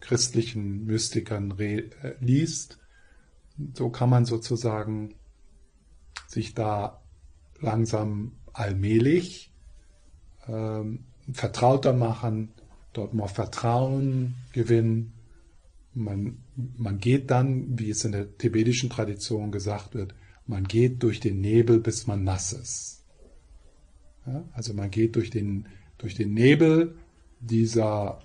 christlichen 0.00 0.84
Mystikern 0.84 1.58
äh, 1.58 1.90
liest, 2.20 2.78
so 3.74 3.90
kann 3.90 4.10
man 4.10 4.24
sozusagen 4.24 5.14
sich 6.26 6.54
da 6.54 7.00
langsam 7.60 8.32
allmählich 8.52 9.52
ähm, 10.46 11.04
vertrauter 11.32 11.92
machen, 11.92 12.50
dort 12.92 13.14
mal 13.14 13.28
Vertrauen 13.28 14.36
gewinnen. 14.52 15.12
Man, 15.94 16.38
man 16.76 16.98
geht 16.98 17.30
dann, 17.30 17.78
wie 17.78 17.90
es 17.90 18.04
in 18.04 18.12
der 18.12 18.36
tibetischen 18.38 18.90
Tradition 18.90 19.50
gesagt 19.50 19.94
wird, 19.94 20.14
man 20.46 20.64
geht 20.64 21.02
durch 21.02 21.20
den 21.20 21.40
Nebel, 21.40 21.80
bis 21.80 22.06
man 22.06 22.24
nass 22.24 22.52
ist. 22.52 23.04
Ja, 24.26 24.44
also 24.52 24.74
man 24.74 24.90
geht 24.90 25.16
durch 25.16 25.30
den, 25.30 25.66
durch 25.98 26.14
den 26.14 26.32
Nebel 26.32 26.96
dieser 27.40 28.20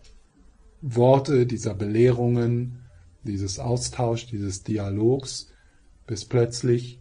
Worte, 0.84 1.48
dieser 1.48 1.74
Belehrungen, 1.74 2.84
dieses 3.24 3.58
Austausch, 3.58 4.28
dieses 4.28 4.64
Dialogs, 4.64 5.48
bis 6.06 6.26
plötzlich, 6.26 7.00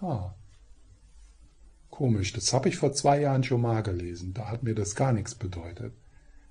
ah, 0.00 0.34
Komisch, 1.98 2.32
das 2.32 2.52
habe 2.52 2.68
ich 2.68 2.76
vor 2.76 2.92
zwei 2.92 3.22
Jahren 3.22 3.42
schon 3.42 3.60
mal 3.60 3.82
gelesen. 3.82 4.32
Da 4.32 4.48
hat 4.48 4.62
mir 4.62 4.76
das 4.76 4.94
gar 4.94 5.12
nichts 5.12 5.34
bedeutet. 5.34 5.92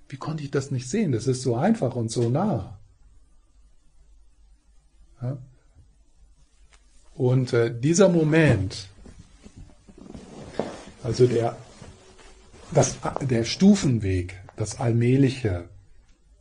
Wie 0.09 0.17
konnte 0.17 0.43
ich 0.43 0.51
das 0.51 0.71
nicht 0.71 0.89
sehen? 0.89 1.13
Das 1.13 1.25
ist 1.25 1.41
so 1.41 1.55
einfach 1.55 1.95
und 1.95 2.11
so 2.11 2.29
nah. 2.29 2.77
Ja? 5.21 5.37
Und 7.13 7.53
äh, 7.53 7.73
dieser 7.79 8.09
Moment, 8.09 8.89
also 11.01 11.27
der, 11.27 11.55
das, 12.73 12.97
der 13.21 13.45
Stufenweg, 13.45 14.41
das 14.57 14.81
Allmähliche 14.81 15.69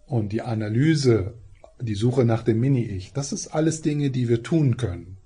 und 0.06 0.32
die 0.32 0.42
Analyse, 0.42 1.34
die 1.80 1.94
Suche 1.94 2.24
nach 2.24 2.42
dem 2.42 2.60
Mini-Ich, 2.60 3.12
das 3.12 3.32
ist 3.32 3.48
alles 3.48 3.82
Dinge, 3.82 4.10
die 4.10 4.28
wir 4.28 4.42
tun 4.42 4.76
können. 4.76 5.18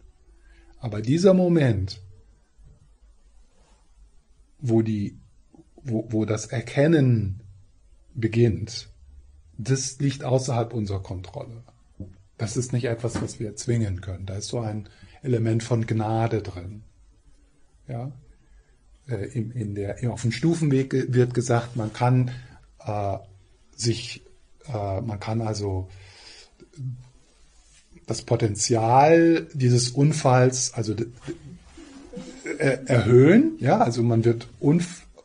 Aber 0.78 1.02
dieser 1.02 1.34
Moment, 1.34 2.00
wo 4.58 4.82
die, 4.82 5.18
wo, 5.76 6.06
wo 6.10 6.24
das 6.24 6.46
Erkennen 6.46 7.42
beginnt, 8.14 8.88
das 9.58 9.98
liegt 9.98 10.24
außerhalb 10.24 10.72
unserer 10.72 11.02
Kontrolle. 11.02 11.62
Das 12.38 12.56
ist 12.56 12.72
nicht 12.72 12.86
etwas, 12.86 13.20
was 13.20 13.38
wir 13.38 13.48
erzwingen 13.48 14.00
können. 14.00 14.24
Da 14.24 14.36
ist 14.36 14.48
so 14.48 14.60
ein 14.60 14.88
Element 15.22 15.62
von 15.62 15.86
Gnade 15.86 16.40
drin. 16.42 16.82
Ja, 17.86 18.12
äh, 19.08 19.26
in, 19.26 19.50
in 19.50 19.74
der, 19.74 19.98
auf 20.10 20.22
dem 20.22 20.32
Stufenweg 20.32 20.92
wird 21.12 21.34
gesagt, 21.34 21.76
man 21.76 21.92
kann 21.92 22.30
äh, 22.78 23.18
sich, 23.76 24.24
äh, 24.68 25.00
man 25.00 25.20
kann 25.20 25.40
also 25.40 25.88
das 28.06 28.22
Potenzial 28.22 29.46
dieses 29.52 29.90
Unfalls, 29.90 30.74
also 30.74 30.94
erhöhen, 32.58 33.56
ja, 33.60 33.78
also 33.78 34.02
man 34.02 34.24
wird 34.24 34.48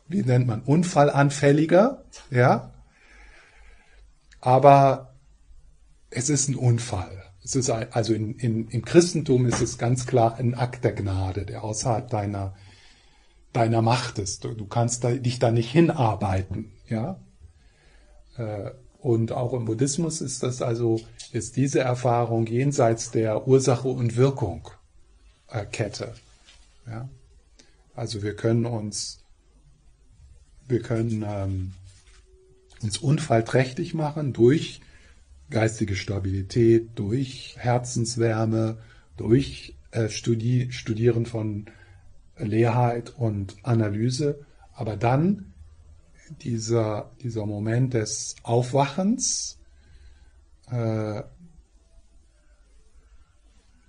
wie 0.08 0.22
nennt 0.22 0.46
man 0.46 0.62
unfallanfälliger, 0.62 2.04
ja, 2.30 2.72
aber 4.40 5.14
es 6.10 6.30
ist 6.30 6.48
ein 6.48 6.54
Unfall. 6.54 7.24
Es 7.42 7.56
ist 7.56 7.70
also 7.70 8.14
in, 8.14 8.34
in, 8.36 8.68
im 8.68 8.84
Christentum 8.84 9.46
ist 9.46 9.60
es 9.60 9.78
ganz 9.78 10.06
klar 10.06 10.36
ein 10.38 10.54
Akt 10.54 10.84
der 10.84 10.92
Gnade, 10.92 11.44
der 11.44 11.64
außerhalb 11.64 12.08
deiner 12.08 12.54
deiner 13.52 13.82
Macht 13.82 14.18
ist. 14.18 14.44
Du, 14.44 14.54
du 14.54 14.66
kannst 14.66 15.02
da, 15.02 15.12
dich 15.12 15.38
da 15.38 15.50
nicht 15.50 15.70
hinarbeiten, 15.70 16.72
ja. 16.88 17.18
Äh, 18.36 18.70
und 19.06 19.30
auch 19.30 19.52
im 19.52 19.66
Buddhismus 19.66 20.20
ist 20.20 20.42
das 20.42 20.62
also, 20.62 21.00
ist 21.30 21.54
diese 21.54 21.78
Erfahrung 21.78 22.44
jenseits 22.48 23.12
der 23.12 23.46
Ursache 23.46 23.86
und 23.86 24.16
Wirkung 24.16 24.68
äh, 25.48 25.64
Kette. 25.64 26.12
Ja? 26.88 27.08
Also 27.94 28.24
wir 28.24 28.34
können 28.34 28.66
uns, 28.66 29.20
wir 30.66 30.82
können 30.82 31.24
ähm, 31.24 31.72
uns 32.82 32.98
unfallträchtig 32.98 33.94
machen 33.94 34.32
durch 34.32 34.80
geistige 35.50 35.94
Stabilität, 35.94 36.88
durch 36.96 37.54
Herzenswärme, 37.58 38.78
durch 39.16 39.76
äh, 39.92 40.08
Studi 40.08 40.72
Studieren 40.72 41.26
von 41.26 41.66
Leerheit 42.38 43.14
und 43.16 43.54
Analyse. 43.62 44.44
Aber 44.72 44.96
dann 44.96 45.54
dieser, 46.40 47.12
dieser 47.22 47.46
Moment 47.46 47.94
des 47.94 48.36
Aufwachens, 48.42 49.58
äh, 50.70 51.22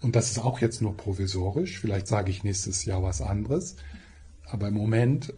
und 0.01 0.15
das 0.15 0.31
ist 0.31 0.39
auch 0.39 0.59
jetzt 0.59 0.81
nur 0.81 0.95
provisorisch, 0.95 1.79
vielleicht 1.79 2.07
sage 2.07 2.29
ich 2.29 2.43
nächstes 2.43 2.85
Jahr 2.85 3.03
was 3.03 3.21
anderes, 3.21 3.75
aber 4.45 4.67
im 4.67 4.75
Moment 4.75 5.33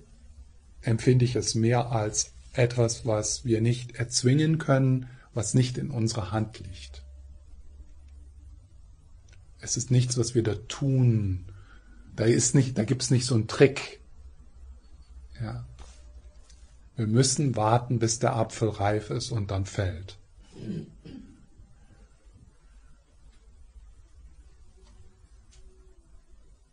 empfinde 0.82 1.26
ich 1.26 1.36
es 1.36 1.56
mehr 1.56 1.92
als 1.92 2.34
etwas, 2.54 3.06
was 3.06 3.46
wir 3.46 3.62
nicht 3.62 3.96
erzwingen 3.96 4.58
können, 4.58 5.08
was 5.34 5.54
nicht 5.54 5.78
in 5.78 5.92
unserer 5.92 6.32
Hand 6.32 6.60
liegt. 6.60 7.04
Es 9.62 9.78
ist 9.78 9.92
nichts, 9.92 10.18
was 10.18 10.36
wir 10.36 10.44
da 10.44 10.56
tun. 10.56 11.46
Da 12.16 12.26
ist 12.26 12.56
nicht, 12.56 12.78
da 12.78 12.84
gibt's 12.84 13.12
nicht 13.12 13.26
so 13.26 13.36
einen 13.36 13.48
Trick. 13.48 14.00
Ja. 15.42 15.68
Wir 17.00 17.08
müssen 17.08 17.56
warten, 17.56 17.98
bis 17.98 18.20
der 18.20 18.36
Apfel 18.36 18.68
reif 18.68 19.10
ist 19.10 19.32
und 19.32 19.52
dann 19.52 19.66
fällt. 19.66 20.20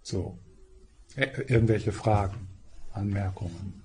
So. 0.02 0.36
Irgendwelche 1.14 1.92
Fragen, 1.92 2.48
Anmerkungen? 2.92 3.84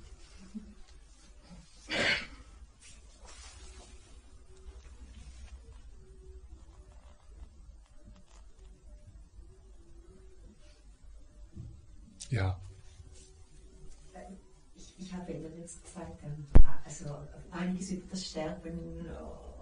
Ja. 12.31 12.59
Ich, 14.75 14.95
ich 14.97 15.13
habe 15.13 15.31
in 15.33 15.41
der 15.43 15.51
letzten 15.51 15.85
Zeit 15.85 16.07
ähm, 16.23 16.47
also 17.05 17.15
einiges 17.51 17.91
über 17.91 18.07
das 18.09 18.25
Sterben 18.25 18.79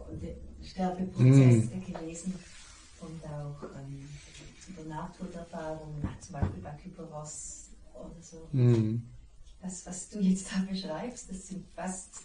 und 0.10 0.22
den 0.22 0.36
Sterbeprozess 0.64 1.70
mm. 1.70 1.92
gelesen 1.92 2.34
und 3.02 3.26
auch 3.26 3.64
ähm, 3.64 4.08
über 4.68 4.84
Nahtoderfahrungen, 4.90 6.08
zum 6.20 6.34
Beispiel 6.34 6.62
bei 6.62 6.72
Kyberos 6.72 7.70
oder 7.94 8.22
so. 8.22 8.48
Mm. 8.52 9.02
Das, 9.62 9.86
was 9.86 10.10
du 10.10 10.20
jetzt 10.20 10.52
da 10.52 10.60
beschreibst, 10.70 11.30
das 11.30 11.48
sind 11.48 11.66
fast 11.76 12.24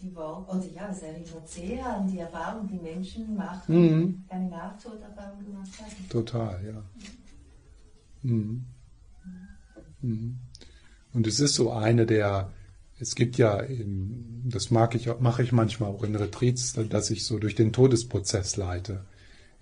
die 0.00 0.14
Worte, 0.14 0.56
oder 0.56 0.66
ja, 0.66 0.88
das 0.88 1.02
erinnert 1.02 1.48
sehr 1.48 1.86
an 1.86 2.10
die 2.10 2.18
Erfahrungen, 2.18 2.68
die 2.68 2.78
Menschen 2.78 3.34
machen, 3.36 3.74
mm. 3.74 4.24
eine 4.28 4.48
Nahtoderfahrung 4.48 5.44
gemacht 5.44 5.70
haben. 5.80 6.08
Total, 6.08 6.64
ja. 6.64 6.82
Mm. 8.22 8.64
Mhm. 10.04 10.38
Und 11.12 11.26
es 11.26 11.40
ist 11.40 11.54
so 11.54 11.72
eine 11.72 12.06
der, 12.06 12.50
es 13.04 13.14
gibt 13.14 13.36
ja, 13.36 13.62
das 14.44 14.70
mag 14.70 14.94
ich, 14.94 15.08
mache 15.20 15.42
ich 15.42 15.52
manchmal 15.52 15.90
auch 15.90 16.02
in 16.04 16.16
Retreats, 16.16 16.72
dass 16.88 17.10
ich 17.10 17.24
so 17.24 17.38
durch 17.38 17.54
den 17.54 17.72
Todesprozess 17.72 18.56
leite. 18.56 19.04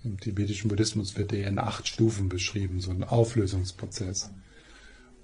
Im 0.05 0.19
tibetischen 0.21 0.69
Buddhismus 0.69 1.17
wird 1.17 1.33
der 1.33 1.49
in 1.49 1.59
acht 1.59 1.89
Stufen 1.89 2.29
beschrieben, 2.29 2.81
so 2.81 2.93
ein 2.93 3.03
Auflösungsprozess. 3.03 4.31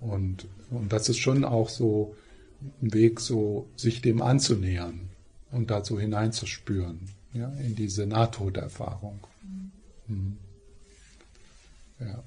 Und, 0.00 0.46
und 0.70 0.92
das 0.92 1.08
ist 1.08 1.18
schon 1.18 1.44
auch 1.44 1.68
so 1.68 2.16
ein 2.82 2.92
Weg, 2.92 3.20
so 3.20 3.68
sich 3.76 4.02
dem 4.02 4.20
anzunähern 4.20 5.10
und 5.52 5.70
dazu 5.70 6.00
hineinzuspüren, 6.00 6.98
ja, 7.34 7.50
in 7.52 7.76
diese 7.76 8.04
Nahtoderfahrung. 8.04 9.20
Mhm. 10.08 10.38
Ja. 12.00 12.24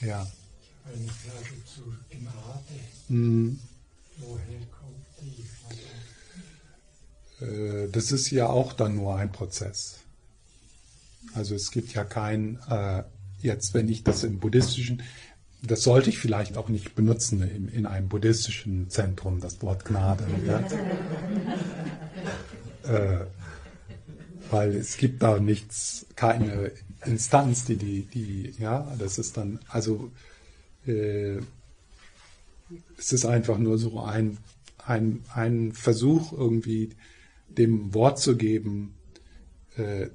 Ja. 0.00 0.26
Eine 0.84 1.08
Frage 1.08 1.64
zur 1.64 1.96
Gnade. 2.10 2.80
Mhm. 3.08 3.58
Woher 4.18 4.60
kommt 4.70 5.06
die? 5.20 5.44
Äh, 7.44 7.88
das 7.90 8.12
ist 8.12 8.30
ja 8.30 8.46
auch 8.48 8.72
dann 8.72 8.96
nur 8.96 9.16
ein 9.16 9.32
Prozess. 9.32 9.98
Also 11.34 11.54
es 11.54 11.70
gibt 11.70 11.92
ja 11.94 12.04
kein, 12.04 12.58
äh, 12.68 13.02
jetzt 13.40 13.74
wenn 13.74 13.88
ich 13.88 14.04
das 14.04 14.24
im 14.24 14.38
buddhistischen, 14.38 15.02
das 15.62 15.82
sollte 15.82 16.10
ich 16.10 16.18
vielleicht 16.18 16.56
auch 16.56 16.68
nicht 16.68 16.94
benutzen 16.94 17.42
in, 17.42 17.68
in 17.68 17.86
einem 17.86 18.08
buddhistischen 18.08 18.88
Zentrum, 18.90 19.40
das 19.40 19.60
Wort 19.62 19.84
Gnade. 19.84 20.24
Ja? 20.46 20.60
äh, 22.92 23.26
weil 24.50 24.74
es 24.74 24.96
gibt 24.96 25.22
da 25.22 25.38
nichts, 25.38 26.06
keine 26.16 26.72
Instanz, 27.04 27.64
die, 27.64 27.76
die, 27.76 28.02
die, 28.02 28.54
ja, 28.58 28.92
das 28.98 29.18
ist 29.18 29.36
dann, 29.36 29.60
also 29.68 30.10
äh, 30.86 31.38
es 32.96 33.12
ist 33.12 33.24
einfach 33.24 33.58
nur 33.58 33.78
so 33.78 34.00
ein, 34.00 34.38
ein, 34.78 35.24
ein 35.34 35.72
Versuch, 35.72 36.32
irgendwie 36.32 36.90
dem 37.48 37.94
Wort 37.94 38.18
zu 38.18 38.36
geben, 38.36 38.94
äh, 39.76 40.08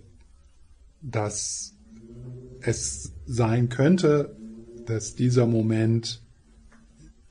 dass 1.02 1.74
es 2.62 3.12
sein 3.26 3.70
könnte, 3.70 4.36
dass 4.86 5.16
dieser 5.16 5.46
Moment 5.46 6.22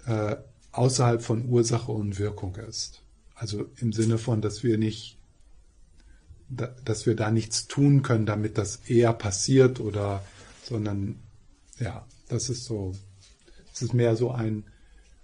äh, 0.06 0.36
außerhalb 0.72 1.22
von 1.22 1.48
Ursache 1.48 1.92
und 1.92 2.18
Wirkung 2.18 2.56
ist. 2.56 3.02
Also 3.34 3.66
im 3.80 3.92
Sinne 3.92 4.18
von, 4.18 4.42
dass 4.42 4.62
wir 4.62 4.78
nicht 4.78 5.18
dass 6.48 7.06
wir 7.06 7.16
da 7.16 7.30
nichts 7.30 7.66
tun 7.66 8.02
können, 8.02 8.26
damit 8.26 8.58
das 8.58 8.76
eher 8.86 9.12
passiert 9.12 9.80
oder, 9.80 10.22
sondern, 10.62 11.16
ja, 11.78 12.06
das 12.28 12.48
ist 12.48 12.64
so, 12.64 12.94
es 13.74 13.82
ist 13.82 13.92
mehr 13.92 14.14
so 14.14 14.30
ein 14.30 14.64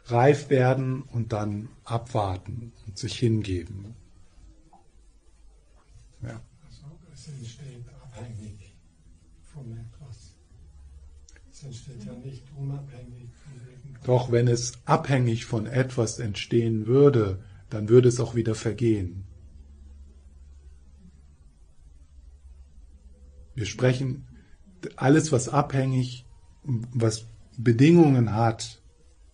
reif 0.07 0.51
werden 0.51 1.03
und 1.03 1.33
dann 1.33 1.69
abwarten 1.85 2.73
und 2.87 2.99
sich 2.99 3.17
hingeben. 3.17 3.95
Ja. 6.23 6.41
Also 6.67 6.99
es 7.15 7.29
entsteht 7.29 7.85
abhängig 8.03 8.75
von 9.55 9.71
etwas. 9.73 10.35
Es 11.53 11.63
entsteht 11.63 12.05
ja 12.05 12.13
nicht 12.15 12.45
unabhängig 12.57 13.31
von 13.45 13.69
irgendwas. 13.71 14.03
Doch 14.05 14.33
wenn 14.33 14.49
es 14.49 14.73
abhängig 14.85 15.47
von 15.47 15.67
etwas 15.67 16.19
entstehen 16.19 16.87
würde, 16.87 17.45
dann 17.69 17.89
würde 17.89 18.09
es 18.09 18.19
auch 18.19 18.35
wieder 18.35 18.57
vergehen. 18.57 19.25
Wir 23.55 23.67
sprechen 23.67 24.27
alles, 24.97 25.31
was 25.31 25.49
abhängig, 25.49 26.25
was 26.65 27.27
Bedingungen 27.62 28.35
hat, 28.35 28.81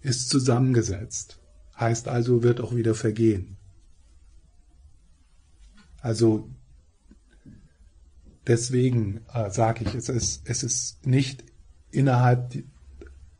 ist 0.00 0.28
zusammengesetzt. 0.28 1.38
Heißt 1.78 2.08
also, 2.08 2.42
wird 2.42 2.60
auch 2.60 2.74
wieder 2.74 2.94
vergehen. 2.94 3.56
Also 6.00 6.48
deswegen 8.46 9.20
äh, 9.32 9.50
sage 9.50 9.84
ich, 9.84 9.94
es 9.94 10.08
ist, 10.08 10.48
es 10.48 10.62
ist 10.62 11.06
nicht 11.06 11.44
innerhalb, 11.90 12.62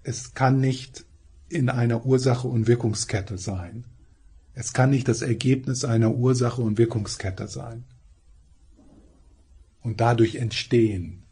es 0.03 0.35
kann 0.35 0.61
nicht 0.61 1.05
in 1.49 1.69
einer 1.69 2.05
Ursache- 2.05 2.49
und 2.49 2.67
Wirkungskette 2.67 3.39
sein. 3.39 3.85
Es 4.55 4.73
kann 4.73 4.91
nicht 4.91 5.07
das 5.07 5.23
Ergebnis 5.23 5.85
einer 5.85 6.15
Ursache- 6.15 6.63
und 6.63 6.79
Wirkungskette 6.79 7.47
sein 7.47 7.85
und 9.83 10.01
dadurch 10.01 10.37
entstehen. 10.37 11.23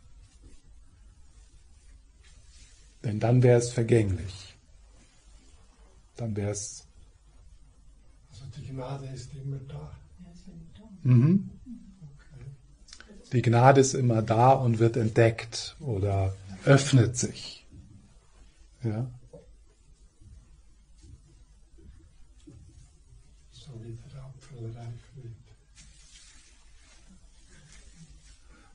Denn 3.05 3.21
dann 3.21 3.43
wäre 3.43 3.59
es 3.59 3.71
vergänglich. 3.73 4.57
Dann 6.17 6.35
wäre 6.37 6.51
es. 6.51 6.87
Also 8.31 8.45
die 8.57 8.67
Gnade 8.67 9.07
ist 9.07 9.31
immer 9.35 9.59
da. 9.69 9.91
Mhm. 11.03 11.51
Die 13.33 13.43
Gnade 13.43 13.81
ist 13.81 13.95
immer 13.95 14.23
da 14.23 14.53
und 14.53 14.79
wird 14.79 14.97
entdeckt 14.97 15.77
oder 15.81 16.35
öffnet 16.65 17.17
sich. 17.17 17.67
Ja. 18.83 19.07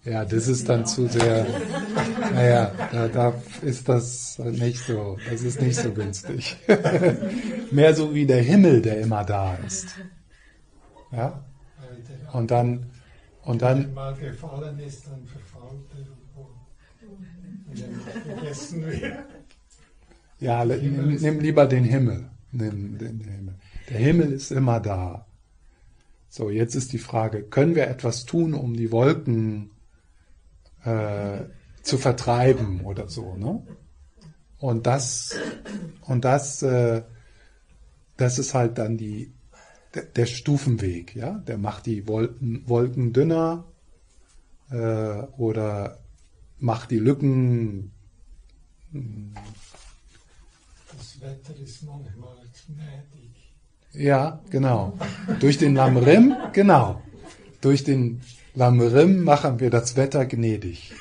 Ja, 0.06 0.24
das 0.24 0.48
ist 0.48 0.70
dann 0.70 0.86
zu 0.86 1.08
sehr, 1.08 1.46
naja, 2.34 2.72
da, 2.92 3.08
da 3.10 3.34
ist 3.62 3.90
das 3.90 4.40
nicht 4.40 4.80
so, 4.86 5.18
das 5.30 5.42
ist 5.42 5.62
nicht 5.62 5.76
so 5.76 5.92
günstig. 5.92 6.56
Mehr 7.72 7.94
so 7.94 8.14
wie 8.14 8.26
der 8.26 8.42
Himmel, 8.42 8.82
der 8.82 9.02
immer 9.02 9.26
da 9.26 9.56
ist. 9.56 9.88
Ja? 11.12 11.44
Und 12.32 12.50
dann, 12.50 12.86
und 13.44 13.62
dann. 13.62 13.94
mal 13.94 14.16
gefallen 14.16 14.80
ist, 14.80 15.08
dann 15.08 15.26
verfault 15.26 15.84
er 17.76 18.36
vergessen 18.36 18.86
wird. 18.86 19.20
Ja, 20.40 20.64
nimm, 20.64 21.16
nimm, 21.16 21.40
lieber 21.40 21.66
den 21.66 21.84
Himmel. 21.84 22.30
Nimm 22.52 22.98
den 22.98 23.20
Himmel. 23.20 23.56
Der 23.90 23.98
Himmel 23.98 24.32
ist 24.32 24.52
immer 24.52 24.80
da. 24.80 25.26
So, 26.30 26.50
jetzt 26.50 26.76
ist 26.76 26.94
die 26.94 27.00
Frage, 27.00 27.44
können 27.44 27.76
wir 27.76 27.88
etwas 27.88 28.26
tun, 28.26 28.54
um 28.54 28.76
die 28.76 28.92
Wolken 28.92 29.72
äh, 30.84 31.46
zu 31.82 31.98
vertreiben 31.98 32.82
oder 32.82 33.10
so. 33.10 33.36
Ne? 33.36 33.65
Und 34.58 34.88
das, 34.88 35.36
und 36.02 36.26
das, 36.26 36.62
äh, 36.62 37.04
das 38.18 38.39
ist 38.39 38.54
halt 38.54 38.78
dann 38.78 38.98
die, 38.98 39.34
der, 39.94 40.04
der 40.04 40.26
Stufenweg, 40.26 41.15
ja. 41.15 41.39
Der 41.48 41.58
macht 41.58 41.86
die 41.86 42.08
Wolken, 42.08 42.68
Wolken 42.68 43.13
dünner 43.13 43.65
äh, 44.70 45.24
oder 45.38 46.00
macht 46.60 46.92
die 46.92 47.00
Lücken. 47.00 47.92
Das 48.92 49.02
Wetter 51.22 51.56
ist 51.62 51.84
manchmal 51.84 52.36
gnädig. 52.68 53.54
Ja, 53.94 54.42
genau. 54.50 54.98
Durch 55.39 55.58
den 55.58 55.76
Lamrim, 55.76 56.36
genau. 56.54 57.02
Durch 57.62 57.84
den 57.84 58.22
Lamrim 58.56 59.24
machen 59.24 59.60
wir 59.60 59.70
das 59.70 59.96
Wetter 59.96 60.26
gnädig. 60.26 60.94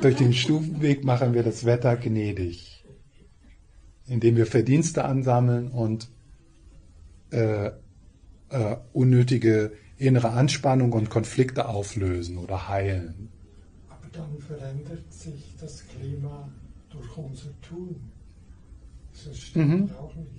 Durch 0.00 0.16
den 0.16 0.32
Stufenweg 0.32 1.04
machen 1.04 1.34
wir 1.34 1.42
das 1.42 1.64
Wetter 1.64 1.96
gnädig. 1.96 2.84
Indem 4.06 4.36
wir 4.36 4.46
Verdienste 4.46 5.04
ansammeln 5.04 5.68
und 5.68 6.08
äh, 7.30 7.70
äh, 8.50 8.76
unnötige 8.92 9.72
innere 9.96 10.30
Anspannung 10.30 10.92
und 10.92 11.10
Konflikte 11.10 11.68
auflösen 11.68 12.38
oder 12.38 12.68
heilen. 12.68 13.30
Aber 13.88 14.08
dann 14.12 14.38
verändert 14.38 15.12
sich 15.12 15.54
das 15.60 15.84
Klima 15.88 16.48
durch 16.90 17.16
unser 17.16 17.60
Tun. 17.60 17.96
Das 19.24 19.38
stimmt 19.38 19.90
mhm. 19.90 19.96
auch 19.96 20.14
nicht. 20.14 20.30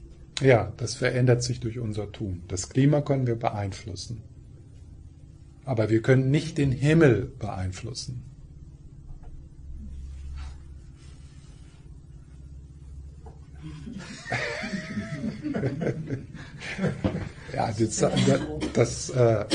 Ja, 0.41 0.73
das 0.77 0.95
verändert 0.95 1.43
sich 1.43 1.59
durch 1.59 1.79
unser 1.79 2.11
Tun. 2.11 2.43
Das 2.47 2.69
Klima 2.69 3.01
können 3.01 3.25
wir 3.25 3.35
beeinflussen. 3.35 4.21
Aber 5.65 5.89
wir 5.89 6.01
können 6.01 6.31
nicht 6.31 6.57
den 6.57 6.71
Himmel 6.71 7.33
beeinflussen. 7.39 8.23
ja, 17.53 17.69
das, 17.77 18.05
das 18.73 19.09
äh, 19.09 19.45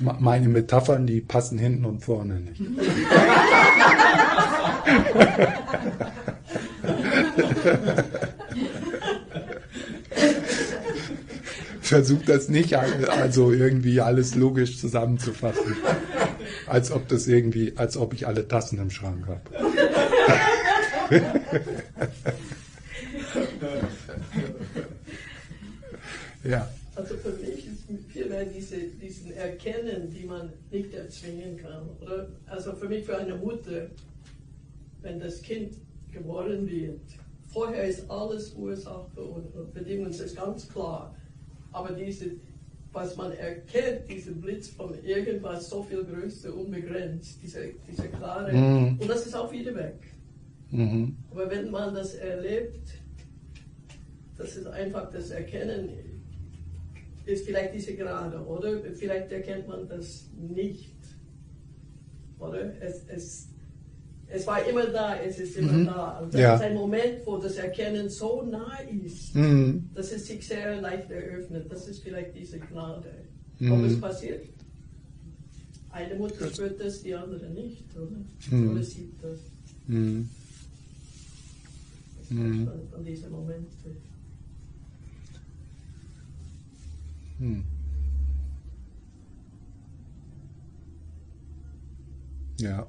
meine 0.00 0.48
Metaphern, 0.48 1.06
die 1.06 1.20
passen 1.20 1.58
hinten 1.58 1.84
und 1.84 2.00
vorne 2.00 2.40
nicht. 2.40 2.60
Versucht 11.92 12.26
das 12.26 12.48
nicht, 12.48 12.74
also 12.74 13.52
irgendwie 13.52 14.00
alles 14.00 14.34
logisch 14.34 14.78
zusammenzufassen. 14.78 15.76
Als 16.66 16.90
ob 16.90 17.06
das 17.08 17.26
irgendwie, 17.26 17.74
als 17.76 17.98
ob 17.98 18.14
ich 18.14 18.26
alle 18.26 18.48
Tassen 18.48 18.78
im 18.78 18.88
Schrank 18.88 19.26
habe. 19.26 19.42
ja. 26.44 26.66
Also 26.94 27.14
für 27.16 27.32
mich 27.32 27.66
ist 27.66 27.82
vielmehr 28.08 28.46
diese, 28.46 28.78
diesen 28.78 29.32
Erkennen, 29.32 30.08
die 30.10 30.24
man 30.24 30.50
nicht 30.70 30.94
erzwingen 30.94 31.58
kann. 31.58 31.90
Oder? 32.00 32.30
Also 32.46 32.72
für 32.72 32.88
mich, 32.88 33.04
für 33.04 33.18
eine 33.18 33.34
Mutter, 33.34 33.88
wenn 35.02 35.20
das 35.20 35.42
Kind 35.42 35.74
geboren 36.10 36.66
wird, 36.66 37.02
vorher 37.52 37.84
ist 37.84 38.10
alles 38.10 38.54
Ursache 38.54 39.20
und, 39.20 39.74
Bedingung, 39.74 40.06
ist 40.06 40.34
ganz 40.34 40.66
klar. 40.70 41.14
Aber 41.72 41.92
diese, 41.92 42.32
was 42.92 43.16
man 43.16 43.32
erkennt, 43.32 44.08
dieser 44.08 44.32
Blitz 44.32 44.68
von 44.68 44.94
irgendwas 45.02 45.68
so 45.68 45.82
viel 45.82 46.04
größer, 46.04 46.54
unbegrenzt, 46.54 47.42
diese, 47.42 47.72
diese 47.88 48.08
klare, 48.08 48.52
mhm. 48.52 48.98
und 49.00 49.08
das 49.08 49.26
ist 49.26 49.34
auch 49.34 49.50
wieder 49.50 49.74
weg. 49.74 49.98
Mhm. 50.70 51.16
Aber 51.30 51.50
wenn 51.50 51.70
man 51.70 51.94
das 51.94 52.14
erlebt, 52.14 53.00
das 54.36 54.56
ist 54.56 54.66
einfach 54.66 55.10
das 55.10 55.30
Erkennen, 55.30 55.88
ist 57.24 57.46
vielleicht 57.46 57.74
diese 57.74 57.94
Gerade, 57.94 58.44
oder? 58.44 58.80
Vielleicht 58.94 59.30
erkennt 59.30 59.68
man 59.68 59.88
das 59.88 60.28
nicht, 60.36 60.96
oder? 62.38 62.72
Es, 62.82 63.04
es, 63.08 63.51
es 64.32 64.46
war 64.46 64.66
immer 64.66 64.86
da, 64.86 65.16
es 65.16 65.38
ist 65.38 65.56
immer 65.56 65.72
mhm. 65.72 65.86
da. 65.86 66.18
Und 66.20 66.32
das 66.32 66.40
ja. 66.40 66.54
ist 66.54 66.62
ein 66.62 66.74
Moment, 66.74 67.26
wo 67.26 67.36
das 67.36 67.56
Erkennen 67.56 68.08
so 68.08 68.42
nah 68.42 68.78
ist, 69.04 69.34
mhm. 69.34 69.90
dass 69.94 70.10
es 70.10 70.26
sich 70.26 70.46
sehr 70.46 70.80
leicht 70.80 71.10
eröffnet. 71.10 71.70
Das 71.70 71.86
ist 71.86 72.02
vielleicht 72.02 72.34
diese 72.34 72.58
Gnade. 72.58 73.12
Mhm. 73.58 73.72
Ob 73.72 73.84
es 73.84 74.00
passiert? 74.00 74.46
Eine 75.90 76.14
Mutter 76.14 76.50
spürt 76.50 76.80
das, 76.80 77.02
die 77.02 77.14
andere 77.14 77.50
nicht, 77.50 77.84
oder? 77.94 78.56
Mhm. 78.56 78.70
Oder 78.70 78.82
sieht 78.82 79.12
das. 79.22 79.38
Mhm. 79.86 80.30
Das 82.18 82.30
ist 82.30 82.32
mhm. 82.32 82.68
von 82.90 83.04
diesen 83.04 83.30
Momenten. 83.30 84.12
Hm. 87.38 87.64
Ja. 92.60 92.86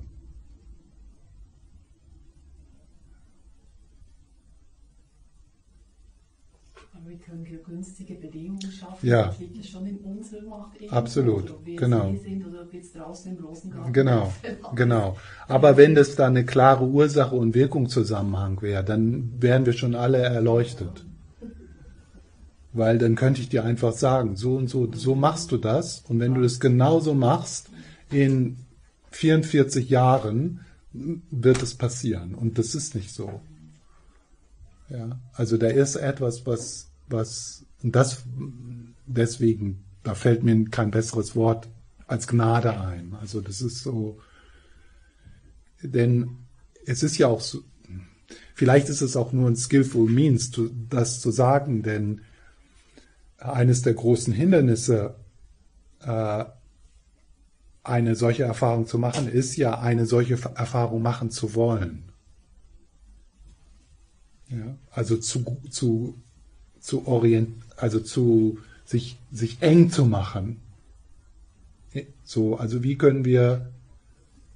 Wie 7.05 7.17
können 7.17 7.45
wir 7.45 7.57
günstige 7.57 8.15
Bedingungen 8.15 8.71
schaffen? 8.71 9.07
Ja. 9.07 9.27
Das 9.27 9.39
liegt 9.39 9.65
schon 9.65 9.85
in 9.85 9.97
unserer 9.97 10.41
Macht. 10.43 10.71
Absolut. 10.89 11.51
Ob 11.51 11.65
wir 11.65 11.75
genau. 11.75 12.15
sind 12.15 12.45
oder 12.45 12.61
ob 12.61 12.71
wir 12.71 12.79
jetzt 12.79 12.95
draußen 12.95 13.31
im 13.31 13.37
bloßen 13.37 13.71
Garten 13.71 13.93
Genau, 13.93 14.33
genau. 14.75 15.17
Aber 15.47 15.77
wenn 15.77 15.95
das 15.95 16.15
da 16.15 16.27
eine 16.27 16.45
klare 16.45 16.85
Ursache 16.85 17.35
und 17.35 17.55
Wirkungszusammenhang 17.55 18.61
wäre, 18.61 18.83
dann 18.83 19.33
wären 19.39 19.65
wir 19.65 19.73
schon 19.73 19.95
alle 19.95 20.19
erleuchtet. 20.19 21.05
Weil 22.71 22.97
dann 22.97 23.15
könnte 23.15 23.41
ich 23.41 23.49
dir 23.49 23.63
einfach 23.63 23.93
sagen, 23.93 24.35
so 24.35 24.55
und 24.55 24.69
so, 24.69 24.91
so 24.93 25.15
machst 25.15 25.51
du 25.51 25.57
das. 25.57 26.03
Und 26.07 26.19
wenn 26.19 26.33
du 26.33 26.41
das 26.41 26.59
genauso 26.59 27.13
machst, 27.13 27.69
in 28.09 28.57
44 29.11 29.89
Jahren 29.89 30.61
wird 30.93 31.61
es 31.61 31.75
passieren. 31.75 32.33
Und 32.35 32.57
das 32.57 32.75
ist 32.75 32.95
nicht 32.95 33.13
so. 33.13 33.41
Ja, 34.89 35.19
also 35.33 35.57
da 35.57 35.67
ist 35.67 35.95
etwas, 35.95 36.45
was, 36.45 36.92
was, 37.13 37.65
und 37.81 37.95
das, 37.95 38.23
deswegen, 39.05 39.85
da 40.03 40.15
fällt 40.15 40.43
mir 40.43 40.65
kein 40.65 40.91
besseres 40.91 41.35
Wort 41.35 41.69
als 42.07 42.27
Gnade 42.27 42.79
ein. 42.79 43.15
Also 43.21 43.39
das 43.39 43.61
ist 43.61 43.83
so, 43.83 44.19
denn 45.81 46.37
es 46.85 47.03
ist 47.03 47.17
ja 47.17 47.27
auch 47.27 47.41
so, 47.41 47.63
vielleicht 48.53 48.89
ist 48.89 49.01
es 49.01 49.15
auch 49.15 49.31
nur 49.31 49.49
ein 49.49 49.55
skillful 49.55 50.09
means, 50.09 50.51
das 50.89 51.21
zu 51.21 51.31
sagen, 51.31 51.83
denn 51.83 52.21
eines 53.37 53.81
der 53.81 53.93
großen 53.93 54.33
Hindernisse, 54.33 55.15
äh, 56.01 56.45
eine 57.83 58.15
solche 58.15 58.43
Erfahrung 58.43 58.87
zu 58.87 58.97
machen, 58.97 59.27
ist 59.27 59.57
ja 59.57 59.79
eine 59.79 60.05
solche 60.05 60.35
Erfahrung 60.55 61.01
machen 61.01 61.31
zu 61.31 61.53
wollen. 61.53 62.11
Ja, 64.47 64.77
also 64.91 65.17
zu, 65.17 65.57
zu, 65.69 66.22
zu 66.83 67.07
orient, 67.07 67.49
also 67.77 67.99
zu 68.01 68.59
sich, 68.83 69.17
sich 69.31 69.61
eng 69.61 69.89
zu 69.89 70.05
machen. 70.05 70.57
So, 72.25 72.57
also 72.57 72.83
wie 72.83 72.97
können 72.97 73.23
wir 73.23 73.71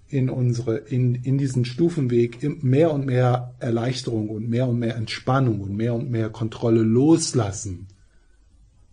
in 0.10 0.30
unsere, 0.30 0.78
in, 0.78 1.16
in 1.16 1.38
diesen 1.38 1.64
Stufenweg 1.64 2.64
mehr 2.64 2.92
und 2.92 3.06
mehr 3.06 3.56
Erleichterung 3.60 4.30
und 4.30 4.50
mehr 4.50 4.68
und 4.68 4.80
mehr 4.80 4.96
Entspannung 4.96 5.62
und 5.62 5.76
mehr 5.76 5.94
und 5.94 6.12
mehr 6.12 6.30
Kontrolle 6.30 6.82
loslassen 6.82 7.88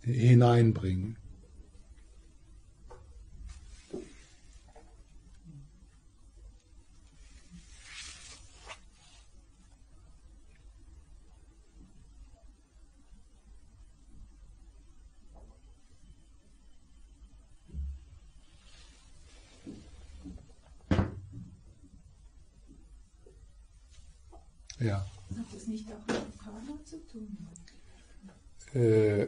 hineinbringen. 0.01 1.17
Ja. 24.85 24.97
Hat 24.97 25.45
das 25.51 25.67
nicht 25.67 25.87
auch 25.87 26.13
mit 26.13 26.39
Karma 26.39 26.79
zu 26.85 26.97
tun? 27.11 27.37
Äh, 28.79 29.27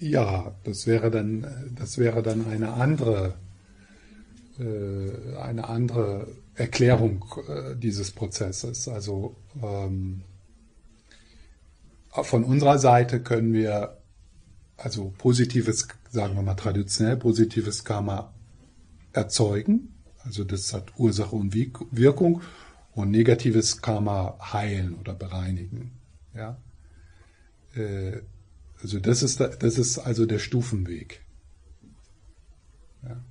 ja, 0.00 0.56
das 0.64 0.88
wäre 0.88 1.10
dann, 1.10 1.72
das 1.78 1.98
wäre 1.98 2.22
dann 2.24 2.46
eine 2.48 2.72
andere, 2.72 3.34
äh, 4.58 5.36
eine 5.36 5.68
andere 5.68 6.26
Erklärung 6.56 7.24
äh, 7.46 7.76
dieses 7.76 8.10
Prozesses. 8.10 8.88
Also 8.88 9.36
ähm, 9.62 10.22
von 12.10 12.42
unserer 12.42 12.78
Seite 12.80 13.22
können 13.22 13.52
wir 13.52 13.98
also 14.76 15.14
positives, 15.16 15.86
sagen 16.10 16.34
wir 16.34 16.42
mal 16.42 16.54
traditionell, 16.54 17.16
positives 17.16 17.84
Karma 17.84 18.34
erzeugen. 19.12 19.94
Also 20.24 20.42
das 20.42 20.72
hat 20.72 20.98
Ursache 20.98 21.36
und 21.36 21.54
Wirkung 21.54 22.42
und 22.94 23.10
negatives 23.10 23.82
Karma 23.82 24.38
heilen 24.52 24.94
oder 24.94 25.14
bereinigen. 25.14 25.92
Ja. 26.34 26.56
Äh, 27.74 28.20
also 28.82 29.00
das 29.00 29.22
ist, 29.22 29.40
das 29.40 29.78
ist 29.78 29.98
also 29.98 30.26
der 30.26 30.38
Stufenweg. 30.38 31.24
Ja. 33.02 33.24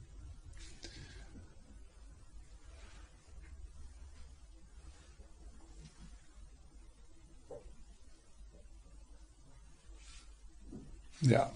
Ja. 11.21 11.51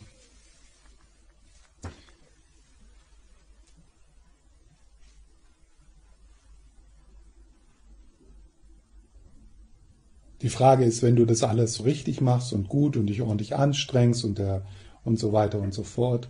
Die 10.42 10.50
Frage 10.50 10.86
ist, 10.86 11.02
wenn 11.02 11.16
du 11.16 11.26
das 11.26 11.44
alles 11.44 11.84
richtig 11.84 12.22
machst 12.22 12.54
und 12.54 12.70
gut 12.70 12.96
und 12.96 13.08
dich 13.08 13.22
ordentlich 13.22 13.56
anstrengst 13.56 14.24
und, 14.24 14.38
der, 14.38 14.66
und 15.04 15.18
so 15.18 15.34
weiter 15.34 15.60
und 15.60 15.74
so 15.74 15.84
fort, 15.84 16.30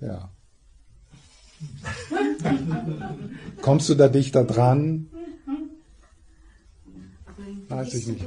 Ja. 0.00 0.30
Kommst 3.60 3.88
du 3.90 3.94
da 3.94 4.08
dichter 4.08 4.44
dran? 4.44 5.10
Weiß 7.68 7.94
ich 7.94 8.06
nicht. 8.06 8.26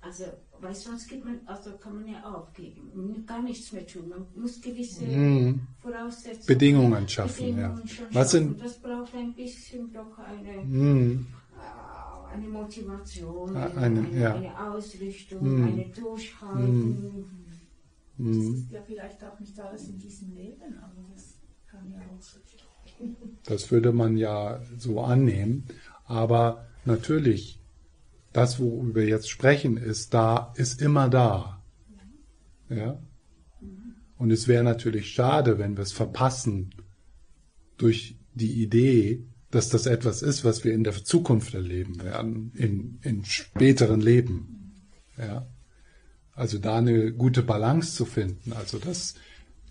Also 0.00 0.24
weil 0.64 0.74
sonst 0.74 1.08
gibt 1.08 1.24
man, 1.24 1.40
also 1.46 1.76
kann 1.76 1.96
man 1.96 2.08
ja 2.08 2.22
aufgeben, 2.24 3.24
gar 3.26 3.42
nichts 3.42 3.72
mehr 3.72 3.86
tun. 3.86 4.08
Man 4.08 4.26
muss 4.34 4.60
gewisse 4.60 5.04
mm. 5.04 5.60
Voraussetzungen, 5.80 6.46
Bedingungen 6.46 7.08
schaffen. 7.08 7.54
Bedingungen 7.54 7.82
ja. 7.86 8.06
Was 8.12 8.30
sind? 8.30 8.60
Das 8.60 8.78
braucht 8.80 9.14
ein 9.14 9.34
bisschen 9.34 9.92
doch 9.92 10.18
eine, 10.18 10.64
mm. 10.64 11.26
eine 12.32 12.48
Motivation, 12.48 13.54
eine, 13.56 13.76
eine, 13.76 14.18
ja. 14.18 14.34
eine 14.34 14.70
Ausrichtung, 14.70 15.42
mm. 15.42 15.66
eine 15.66 15.86
Durchhaltung. 15.86 17.30
Das 18.16 18.36
ist 18.36 18.70
ja 18.70 18.82
vielleicht 18.86 19.24
auch 19.24 19.38
nicht 19.40 19.58
alles 19.60 19.88
in 19.88 19.98
diesem 19.98 20.34
Leben, 20.34 20.78
aber 20.78 21.04
das 21.12 21.40
kann 21.66 21.90
ja 21.90 21.98
auch 21.98 22.22
so 22.22 22.38
das 23.44 23.70
würde 23.70 23.92
man 23.92 24.16
ja 24.16 24.60
so 24.78 25.00
annehmen. 25.00 25.64
Aber 26.06 26.66
natürlich, 26.84 27.58
das, 28.34 28.58
worüber 28.58 29.00
wir 29.00 29.06
jetzt 29.06 29.30
sprechen, 29.30 29.76
ist 29.76 30.12
da, 30.12 30.52
ist 30.56 30.82
immer 30.82 31.08
da. 31.08 31.62
Ja? 32.68 33.00
Und 34.18 34.32
es 34.32 34.48
wäre 34.48 34.64
natürlich 34.64 35.12
schade, 35.12 35.58
wenn 35.58 35.76
wir 35.76 35.82
es 35.82 35.92
verpassen 35.92 36.74
durch 37.78 38.16
die 38.34 38.60
Idee, 38.60 39.24
dass 39.52 39.68
das 39.68 39.86
etwas 39.86 40.22
ist, 40.22 40.44
was 40.44 40.64
wir 40.64 40.74
in 40.74 40.82
der 40.82 40.92
Zukunft 41.04 41.54
erleben 41.54 42.02
werden, 42.02 42.50
in, 42.56 42.98
in 43.02 43.24
späteren 43.24 44.00
Leben. 44.00 44.82
Ja? 45.16 45.46
Also 46.32 46.58
da 46.58 46.78
eine 46.78 47.12
gute 47.12 47.44
Balance 47.44 47.94
zu 47.94 48.04
finden, 48.04 48.52
also 48.52 48.80
dass 48.80 49.14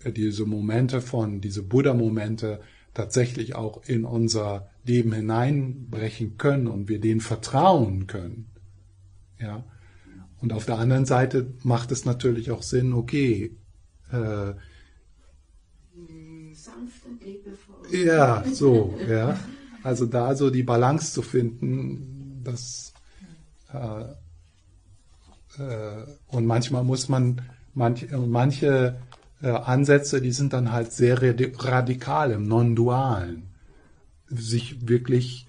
diese 0.06 0.46
Momente 0.46 1.02
von, 1.02 1.42
diese 1.42 1.62
Buddha-Momente 1.62 2.60
tatsächlich 2.94 3.56
auch 3.56 3.82
in 3.84 4.06
unser 4.06 4.70
Leben 4.84 5.12
hineinbrechen 5.12 6.38
können 6.38 6.66
und 6.66 6.88
wir 6.88 6.98
denen 6.98 7.20
vertrauen 7.20 8.06
können. 8.06 8.53
Ja. 9.44 9.64
Und 10.40 10.52
auf 10.52 10.64
der 10.66 10.78
anderen 10.78 11.04
Seite 11.04 11.54
macht 11.62 11.92
es 11.92 12.04
natürlich 12.04 12.50
auch 12.50 12.62
Sinn, 12.62 12.92
okay, 12.92 13.56
äh, 14.10 14.54
ja, 17.92 18.44
so, 18.50 18.98
ja. 19.08 19.38
Also 19.82 20.06
da 20.06 20.34
so 20.34 20.50
die 20.50 20.62
Balance 20.62 21.12
zu 21.12 21.22
finden, 21.22 22.40
dass 22.42 22.94
äh, 23.72 24.04
äh, 25.58 26.06
und 26.28 26.46
manchmal 26.46 26.84
muss 26.84 27.08
man 27.08 27.42
manch, 27.74 28.06
manche 28.10 28.96
äh, 29.42 29.48
Ansätze, 29.48 30.20
die 30.20 30.32
sind 30.32 30.52
dann 30.52 30.72
halt 30.72 30.92
sehr 30.92 31.20
radikal 31.22 32.30
im 32.30 32.44
Non-Dualen. 32.44 33.44
Sich 34.28 34.88
wirklich, 34.88 35.46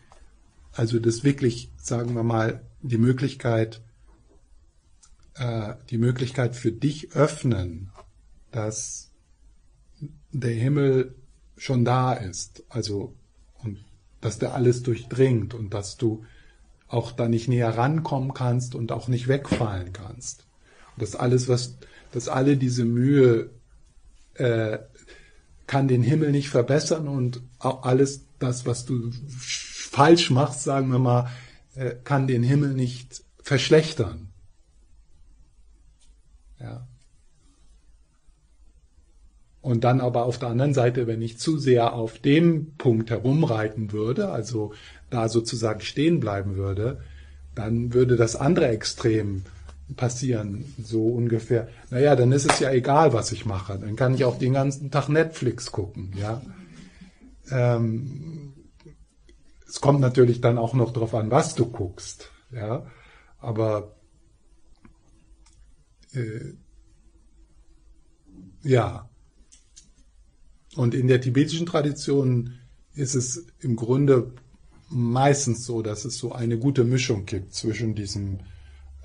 also 0.73 0.99
das 0.99 1.23
wirklich, 1.23 1.71
sagen 1.77 2.13
wir 2.13 2.23
mal, 2.23 2.61
die 2.81 2.97
Möglichkeit, 2.97 3.81
äh, 5.36 5.73
die 5.89 5.97
Möglichkeit 5.97 6.55
für 6.55 6.71
dich 6.71 7.13
öffnen, 7.13 7.91
dass 8.51 9.11
der 10.31 10.53
Himmel 10.53 11.15
schon 11.57 11.86
da 11.86 12.13
ist, 12.13 12.63
also 12.69 13.13
und 13.63 13.83
dass 14.21 14.39
der 14.39 14.53
alles 14.53 14.83
durchdringt 14.83 15.53
und 15.53 15.73
dass 15.73 15.97
du 15.97 16.25
auch 16.88 17.11
da 17.11 17.27
nicht 17.27 17.47
näher 17.47 17.77
rankommen 17.77 18.33
kannst 18.33 18.75
und 18.75 18.91
auch 18.91 19.07
nicht 19.07 19.27
wegfallen 19.27 19.93
kannst. 19.93 20.45
Und 20.95 21.01
dass 21.01 21.15
alles, 21.15 21.47
was, 21.47 21.77
dass 22.11 22.27
alle 22.27 22.57
diese 22.57 22.86
Mühe 22.86 23.49
äh, 24.36 24.79
kann 25.67 25.88
den 25.88 26.03
Himmel 26.03 26.31
nicht 26.31 26.49
verbessern 26.49 27.07
und 27.07 27.41
auch 27.59 27.83
alles 27.83 28.25
das, 28.39 28.65
was 28.65 28.86
du 28.86 29.11
falsch 29.27 30.29
machst, 30.29 30.63
sagen 30.63 30.89
wir 30.89 30.99
mal, 30.99 31.29
äh, 31.75 31.95
kann 32.03 32.27
den 32.27 32.43
Himmel 32.43 32.73
nicht 32.73 33.23
verschlechtern. 33.41 34.29
Ja. 36.59 36.87
Und 39.61 39.83
dann 39.83 39.99
aber 39.99 40.25
auf 40.25 40.37
der 40.37 40.49
anderen 40.49 40.75
Seite, 40.75 41.07
wenn 41.07 41.23
ich 41.23 41.39
zu 41.39 41.57
sehr 41.57 41.93
auf 41.93 42.19
dem 42.19 42.75
Punkt 42.77 43.09
herumreiten 43.09 43.91
würde, 43.91 44.29
also 44.29 44.73
da 45.09 45.27
sozusagen 45.27 45.81
stehen 45.81 46.19
bleiben 46.19 46.55
würde, 46.55 47.01
dann 47.55 47.93
würde 47.93 48.15
das 48.15 48.35
andere 48.35 48.67
Extrem 48.67 49.43
passieren, 49.95 50.65
so 50.83 51.07
ungefähr. 51.07 51.67
Naja, 51.89 52.15
dann 52.15 52.31
ist 52.31 52.49
es 52.51 52.59
ja 52.59 52.71
egal, 52.71 53.13
was 53.13 53.31
ich 53.31 53.45
mache. 53.45 53.79
Dann 53.79 53.95
kann 53.95 54.13
ich 54.15 54.25
auch 54.25 54.37
den 54.37 54.53
ganzen 54.53 54.91
Tag 54.91 55.09
Netflix 55.09 55.71
gucken, 55.71 56.13
ja. 56.15 56.41
Ähm, 57.49 58.53
es 59.67 59.81
kommt 59.81 59.99
natürlich 59.99 60.41
dann 60.41 60.57
auch 60.57 60.73
noch 60.73 60.91
darauf 60.91 61.13
an, 61.13 61.31
was 61.31 61.55
du 61.55 61.65
guckst, 61.65 62.31
ja. 62.51 62.85
Aber 63.39 63.95
äh, 66.16 66.53
ja. 68.63 69.09
Und 70.76 70.93
in 70.93 71.07
der 71.07 71.22
tibetischen 71.22 71.66
Tradition 71.66 72.53
ist 72.93 73.16
es 73.16 73.47
im 73.59 73.76
Grunde 73.76 74.34
meistens 74.89 75.66
so, 75.66 75.82
dass 75.82 76.05
es 76.05 76.18
so 76.18 76.32
eine 76.32 76.57
gute 76.57 76.84
Mischung 76.84 77.26
gibt 77.26 77.53
zwischen 77.53 77.95
diesem 77.95 78.39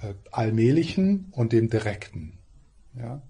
äh, 0.00 0.14
allmählichen 0.30 1.26
und 1.32 1.52
dem 1.52 1.70
direkten. 1.70 2.38
Ja? 2.96 3.22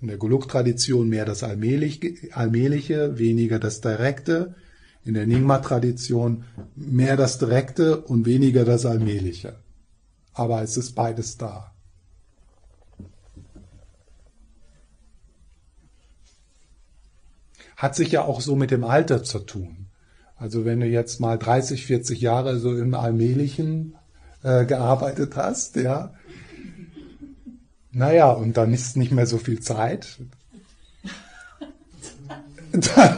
In 0.00 0.08
der 0.08 0.16
Guluk-Tradition 0.16 1.08
mehr 1.08 1.24
das 1.24 1.42
Allmähliche, 1.42 3.18
weniger 3.18 3.58
das 3.58 3.80
Direkte. 3.80 4.54
In 5.04 5.14
der 5.14 5.26
Nyingma-Tradition 5.26 6.44
mehr 6.76 7.16
das 7.16 7.38
Direkte 7.38 8.00
und 8.02 8.26
weniger 8.26 8.64
das 8.64 8.86
Allmähliche. 8.86 9.58
Aber 10.34 10.62
es 10.62 10.76
ist 10.76 10.92
beides 10.92 11.36
da. 11.36 11.74
Hat 17.78 17.94
sich 17.94 18.10
ja 18.10 18.22
auch 18.22 18.40
so 18.40 18.56
mit 18.56 18.72
dem 18.72 18.82
Alter 18.82 19.22
zu 19.22 19.38
tun. 19.38 19.86
Also 20.34 20.64
wenn 20.64 20.80
du 20.80 20.86
jetzt 20.86 21.20
mal 21.20 21.38
30, 21.38 21.86
40 21.86 22.20
Jahre 22.20 22.58
so 22.58 22.76
im 22.76 22.92
Allmählichen 22.92 23.94
äh, 24.42 24.64
gearbeitet 24.64 25.36
hast, 25.36 25.76
ja. 25.76 26.12
Naja, 27.92 28.32
und 28.32 28.56
dann 28.56 28.74
ist 28.74 28.96
nicht 28.96 29.12
mehr 29.12 29.28
so 29.28 29.38
viel 29.38 29.60
Zeit. 29.60 30.18
Dann, 32.72 33.16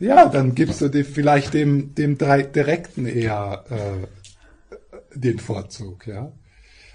ja, 0.00 0.28
dann 0.28 0.54
gibst 0.54 0.80
du 0.80 0.88
dir 0.88 1.04
vielleicht 1.04 1.54
dem, 1.54 1.94
dem 1.94 2.18
Direkten 2.18 3.06
eher 3.06 3.64
äh, 3.70 5.16
den 5.16 5.38
Vorzug, 5.38 6.06
ja. 6.06 6.32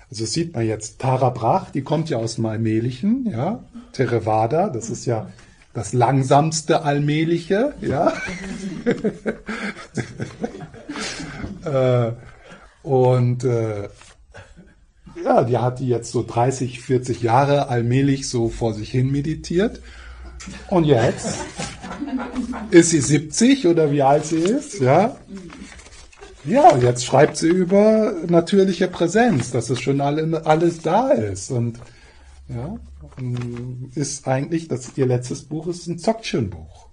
Also 0.09 0.25
sieht 0.25 0.53
man 0.53 0.65
jetzt, 0.65 0.99
Tara 0.99 1.29
Brach, 1.29 1.69
die 1.69 1.83
kommt 1.83 2.09
ja 2.09 2.17
aus 2.17 2.35
dem 2.35 2.47
Allmählichen, 2.47 3.29
ja. 3.31 3.63
Theravada, 3.93 4.69
das 4.69 4.89
ist 4.89 5.05
ja 5.05 5.31
das 5.73 5.93
langsamste 5.93 6.83
Allmähliche, 6.83 7.73
ja. 7.81 8.13
äh, 12.07 12.11
und 12.83 13.43
äh, 13.43 13.87
ja, 15.23 15.43
die 15.43 15.57
hat 15.57 15.79
die 15.79 15.87
jetzt 15.87 16.11
so 16.11 16.23
30, 16.23 16.81
40 16.81 17.21
Jahre 17.21 17.69
allmählich 17.69 18.27
so 18.27 18.49
vor 18.49 18.73
sich 18.73 18.91
hin 18.91 19.11
meditiert. 19.11 19.81
Und 20.67 20.85
jetzt 20.85 21.37
ist 22.71 22.89
sie 22.89 23.01
70 23.01 23.67
oder 23.67 23.91
wie 23.91 24.01
alt 24.01 24.25
sie 24.25 24.39
ist, 24.39 24.79
ja. 24.79 25.15
Ja, 26.43 26.75
jetzt 26.77 27.05
schreibt 27.05 27.37
sie 27.37 27.49
über 27.49 28.15
natürliche 28.27 28.87
Präsenz, 28.87 29.51
dass 29.51 29.69
es 29.69 29.79
schon 29.79 30.01
alle, 30.01 30.43
alles 30.45 30.81
da 30.81 31.09
ist. 31.09 31.51
Und 31.51 31.77
ja, 32.49 32.77
ist 33.95 34.27
eigentlich, 34.27 34.67
das 34.67 34.97
ihr 34.97 35.05
letztes 35.05 35.43
Buch 35.43 35.67
ist 35.67 35.87
ein 35.87 35.97
Dzogchen-Buch. 35.97 36.87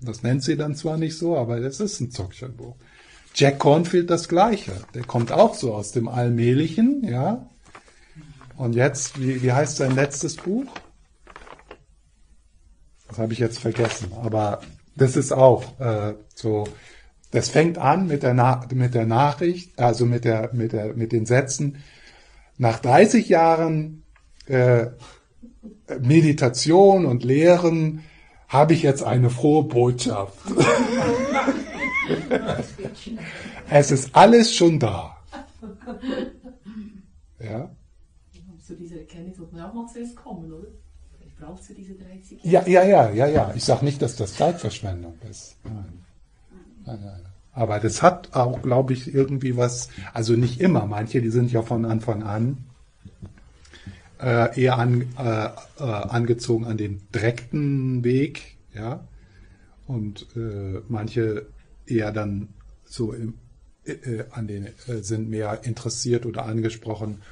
Das 0.00 0.22
nennt 0.22 0.42
sie 0.42 0.56
dann 0.56 0.76
zwar 0.76 0.96
nicht 0.96 1.18
so, 1.18 1.36
aber 1.36 1.58
es 1.58 1.80
ist 1.80 2.00
ein 2.00 2.10
Dzogchen-Buch. 2.10 2.76
Jack 3.34 3.58
Cornfield 3.58 4.10
das 4.10 4.28
Gleiche. 4.28 4.72
Der 4.94 5.04
kommt 5.04 5.32
auch 5.32 5.54
so 5.54 5.74
aus 5.74 5.92
dem 5.92 6.08
Allmählichen, 6.08 7.04
ja. 7.04 7.48
Und 8.56 8.74
jetzt, 8.74 9.20
wie, 9.20 9.42
wie 9.42 9.52
heißt 9.52 9.76
sein 9.76 9.94
letztes 9.94 10.36
Buch? 10.36 10.66
Das 13.08 13.18
habe 13.18 13.32
ich 13.32 13.38
jetzt 13.38 13.58
vergessen. 13.58 14.12
Aber 14.20 14.60
das 14.96 15.16
ist 15.16 15.32
auch 15.32 15.78
äh, 15.80 16.14
so. 16.34 16.64
Das 17.30 17.50
fängt 17.50 17.78
an 17.78 18.06
mit 18.06 18.22
der, 18.22 18.66
mit 18.72 18.94
der 18.94 19.06
Nachricht, 19.06 19.78
also 19.78 20.06
mit 20.06 20.24
der, 20.24 20.50
mit 20.54 20.72
der, 20.72 20.94
mit 20.94 21.12
den 21.12 21.26
Sätzen. 21.26 21.82
Nach 22.56 22.78
30 22.80 23.28
Jahren 23.28 24.02
äh, 24.46 24.86
Meditation 26.00 27.06
und 27.06 27.24
Lehren 27.24 28.04
habe 28.48 28.74
ich 28.74 28.82
jetzt 28.82 29.02
eine 29.02 29.30
frohe 29.30 29.64
Botschaft. 29.64 30.38
es 33.70 33.90
ist 33.90 34.14
alles 34.14 34.54
schon 34.54 34.78
da. 34.78 35.16
Ja? 37.40 37.70
Zu 38.66 38.74
dieser 38.74 38.96
Erkenntnis 38.96 39.38
wird 39.38 39.52
man 39.52 39.62
auch 39.62 39.74
noch 39.74 39.86
zuerst 39.92 40.16
kommen, 40.16 40.52
oder? 40.52 40.68
braucht 41.38 41.62
es 41.62 41.68
ja 41.68 41.74
diese 41.74 41.94
30 41.94 42.44
Jahre. 42.44 42.70
Ja, 42.70 42.82
ja, 42.82 42.88
ja, 42.88 43.10
ja, 43.10 43.26
ja. 43.26 43.52
Ich 43.54 43.64
sage 43.64 43.84
nicht, 43.84 44.02
dass 44.02 44.16
das 44.16 44.34
Zeitverschwendung 44.34 45.14
ist. 45.30 45.56
Nein. 45.64 46.04
Nein, 46.84 46.98
nein. 47.04 47.20
Aber 47.52 47.80
das 47.80 48.02
hat 48.02 48.34
auch, 48.34 48.62
glaube 48.62 48.92
ich, 48.92 49.12
irgendwie 49.12 49.56
was, 49.56 49.88
also 50.14 50.34
nicht 50.34 50.60
immer, 50.60 50.86
manche, 50.86 51.20
die 51.20 51.30
sind 51.30 51.50
ja 51.50 51.62
von 51.62 51.84
Anfang 51.84 52.22
an 52.22 52.64
äh, 54.20 54.60
eher 54.60 54.78
an, 54.78 55.02
äh, 55.18 55.46
äh, 55.78 55.82
angezogen 55.82 56.64
an 56.66 56.76
den 56.76 57.02
direkten 57.14 58.04
Weg, 58.04 58.58
ja, 58.74 59.06
und 59.86 60.26
äh, 60.36 60.80
manche 60.88 61.46
eher 61.86 62.12
dann 62.12 62.48
so 62.84 63.12
im, 63.12 63.34
äh, 63.84 63.92
äh, 63.92 64.24
an 64.30 64.46
den 64.46 64.68
sind 64.86 65.30
mehr 65.30 65.60
interessiert 65.64 66.26
oder 66.26 66.44
angesprochen 66.44 67.22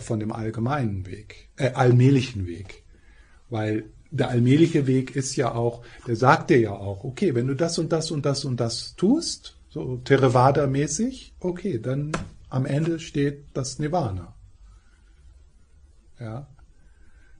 von 0.00 0.18
dem 0.18 0.32
allgemeinen 0.32 1.06
Weg, 1.06 1.48
äh, 1.56 1.70
allmählichen 1.70 2.48
Weg, 2.48 2.82
weil 3.50 3.84
der 4.10 4.30
allmähliche 4.30 4.86
Weg 4.86 5.14
ist 5.14 5.36
ja 5.36 5.54
auch, 5.54 5.84
der 6.06 6.16
sagt 6.16 6.50
dir 6.50 6.58
ja 6.58 6.72
auch, 6.72 7.04
okay, 7.04 7.34
wenn 7.34 7.46
du 7.46 7.54
das 7.54 7.78
und 7.78 7.92
das 7.92 8.10
und 8.10 8.26
das 8.26 8.44
und 8.44 8.58
das 8.58 8.96
tust, 8.96 9.56
so 9.68 10.00
Theravada-mäßig, 10.04 11.34
okay, 11.40 11.78
dann 11.78 12.12
am 12.48 12.66
Ende 12.66 12.98
steht 12.98 13.44
das 13.54 13.78
Nirvana. 13.78 14.35
Ja. 16.20 16.46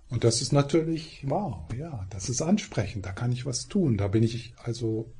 Und 0.08 0.24
das 0.24 0.40
ist 0.40 0.52
natürlich, 0.52 1.24
wow, 1.26 1.64
ja, 1.76 2.06
das 2.10 2.28
ist 2.28 2.40
ansprechend, 2.40 3.06
da 3.06 3.12
kann 3.12 3.32
ich 3.32 3.44
was 3.44 3.66
tun, 3.66 3.96
da 3.96 4.06
bin 4.08 4.22
ich 4.22 4.54
also. 4.62 5.10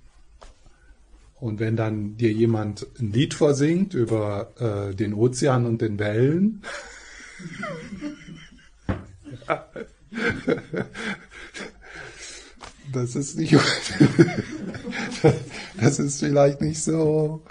Und 1.39 1.61
wenn 1.61 1.77
dann 1.77 2.17
dir 2.17 2.33
jemand 2.33 2.87
ein 2.99 3.13
Lied 3.13 3.35
vorsingt 3.35 3.93
über 3.93 4.53
äh, 4.59 4.95
den 4.95 5.13
Ozean 5.13 5.67
und 5.67 5.83
den 5.83 5.99
Wellen, 5.99 6.63
das 12.93 13.17
ist 13.17 13.37
nicht, 13.37 13.55
das 15.79 15.99
ist 15.99 16.21
vielleicht 16.21 16.63
nicht 16.63 16.83
so, 16.83 17.43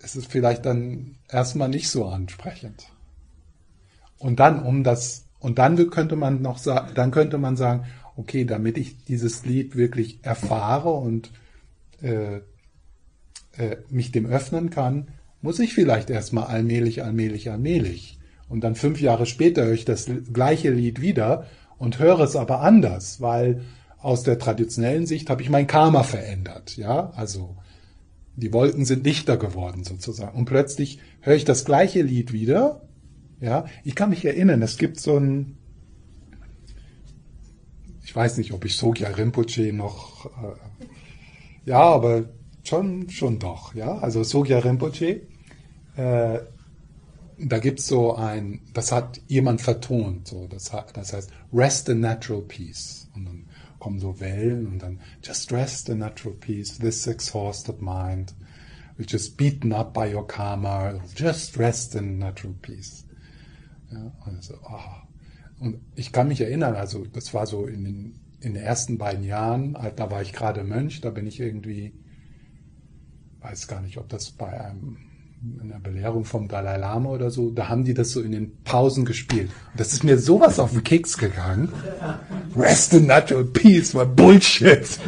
es 0.00 0.16
ist 0.16 0.32
vielleicht 0.32 0.66
dann 0.66 1.14
erstmal 1.28 1.68
nicht 1.68 1.88
so 1.88 2.06
ansprechend. 2.06 2.88
Und 4.24 4.40
dann, 4.40 4.62
um 4.62 4.84
das, 4.84 5.26
und 5.38 5.58
dann 5.58 5.76
könnte 5.90 6.16
man 6.16 6.40
noch 6.40 6.56
sagen, 6.56 6.92
dann 6.94 7.10
könnte 7.10 7.36
man 7.36 7.58
sagen, 7.58 7.84
okay, 8.16 8.46
damit 8.46 8.78
ich 8.78 9.04
dieses 9.04 9.44
Lied 9.44 9.76
wirklich 9.76 10.20
erfahre 10.22 10.88
und 10.92 11.30
äh, 12.00 12.36
äh, 13.58 13.76
mich 13.90 14.12
dem 14.12 14.24
öffnen 14.24 14.70
kann, 14.70 15.08
muss 15.42 15.58
ich 15.58 15.74
vielleicht 15.74 16.08
erstmal 16.08 16.46
allmählich, 16.46 17.04
allmählich, 17.04 17.50
allmählich. 17.50 18.18
Und 18.48 18.64
dann 18.64 18.76
fünf 18.76 18.98
Jahre 18.98 19.26
später 19.26 19.66
höre 19.66 19.74
ich 19.74 19.84
das 19.84 20.08
gleiche 20.32 20.70
Lied 20.70 21.02
wieder 21.02 21.46
und 21.76 21.98
höre 21.98 22.20
es 22.20 22.34
aber 22.34 22.60
anders, 22.62 23.20
weil 23.20 23.60
aus 23.98 24.22
der 24.22 24.38
traditionellen 24.38 25.04
Sicht 25.04 25.28
habe 25.28 25.42
ich 25.42 25.50
mein 25.50 25.66
Karma 25.66 26.02
verändert. 26.02 26.78
Ja, 26.78 27.10
also 27.14 27.56
die 28.36 28.54
Wolken 28.54 28.86
sind 28.86 29.04
dichter 29.04 29.36
geworden 29.36 29.84
sozusagen. 29.84 30.38
Und 30.38 30.46
plötzlich 30.46 30.98
höre 31.20 31.36
ich 31.36 31.44
das 31.44 31.66
gleiche 31.66 32.00
Lied 32.00 32.32
wieder 32.32 32.80
ja, 33.44 33.66
ich 33.84 33.94
kann 33.94 34.10
mich 34.10 34.24
erinnern, 34.24 34.62
es 34.62 34.78
gibt 34.78 34.98
so 34.98 35.18
ein, 35.18 35.58
ich 38.02 38.16
weiß 38.16 38.38
nicht, 38.38 38.52
ob 38.52 38.64
ich 38.64 38.76
Sogya 38.76 39.08
Rinpoche 39.10 39.72
noch, 39.72 40.26
äh, 40.26 40.86
ja, 41.66 41.80
aber 41.80 42.30
schon, 42.62 43.10
schon 43.10 43.38
doch, 43.38 43.74
ja, 43.74 43.98
also 43.98 44.24
Sogya 44.24 44.60
Rinpoche, 44.60 45.26
äh, 45.96 46.38
da 47.38 47.58
gibt's 47.58 47.86
so 47.86 48.14
ein, 48.14 48.62
das 48.72 48.92
hat 48.92 49.20
jemand 49.26 49.60
vertont, 49.60 50.28
so, 50.28 50.46
das, 50.46 50.72
das 50.94 51.12
heißt, 51.12 51.30
rest 51.52 51.88
in 51.90 52.00
natural 52.00 52.42
peace. 52.42 53.10
Und 53.14 53.26
dann 53.26 53.46
kommen 53.78 53.98
so 53.98 54.20
Wellen 54.20 54.66
und 54.66 54.78
dann, 54.78 55.00
just 55.22 55.52
rest 55.52 55.90
in 55.90 55.98
natural 55.98 56.34
peace, 56.34 56.78
this 56.78 57.06
exhausted 57.06 57.82
mind, 57.82 58.34
which 58.96 59.12
is 59.12 59.28
beaten 59.28 59.72
up 59.72 59.92
by 59.92 60.10
your 60.10 60.26
karma, 60.26 61.00
just 61.14 61.58
rest 61.58 61.94
in 61.94 62.18
natural 62.18 62.54
peace. 62.62 63.03
Ja, 63.90 64.12
also, 64.24 64.54
oh. 64.62 65.60
Und 65.60 65.80
ich 65.94 66.12
kann 66.12 66.28
mich 66.28 66.40
erinnern, 66.40 66.74
also 66.74 67.04
das 67.06 67.32
war 67.32 67.46
so 67.46 67.66
in 67.66 67.84
den, 67.84 68.20
in 68.40 68.54
den 68.54 68.62
ersten 68.62 68.98
beiden 68.98 69.24
Jahren, 69.24 69.76
halt, 69.78 70.00
da 70.00 70.10
war 70.10 70.22
ich 70.22 70.32
gerade 70.32 70.64
Mönch, 70.64 71.00
da 71.00 71.10
bin 71.10 71.26
ich 71.26 71.40
irgendwie, 71.40 71.94
weiß 73.40 73.68
gar 73.68 73.80
nicht, 73.80 73.98
ob 73.98 74.08
das 74.08 74.32
bei 74.32 74.60
einem 74.60 74.98
in 75.60 75.68
der 75.68 75.78
Belehrung 75.78 76.24
vom 76.24 76.48
Dalai 76.48 76.78
Lama 76.78 77.10
oder 77.10 77.30
so, 77.30 77.50
da 77.50 77.68
haben 77.68 77.84
die 77.84 77.92
das 77.94 78.12
so 78.12 78.22
in 78.22 78.32
den 78.32 78.62
Pausen 78.62 79.04
gespielt. 79.04 79.50
Und 79.72 79.80
das 79.80 79.92
ist 79.92 80.02
mir 80.02 80.18
sowas 80.18 80.58
auf 80.58 80.72
den 80.72 80.82
Keks 80.82 81.18
gegangen. 81.18 81.70
Rest 82.56 82.94
in 82.94 83.06
natural 83.06 83.44
peace 83.44 83.94
war 83.94 84.06
Bullshit. 84.06 84.98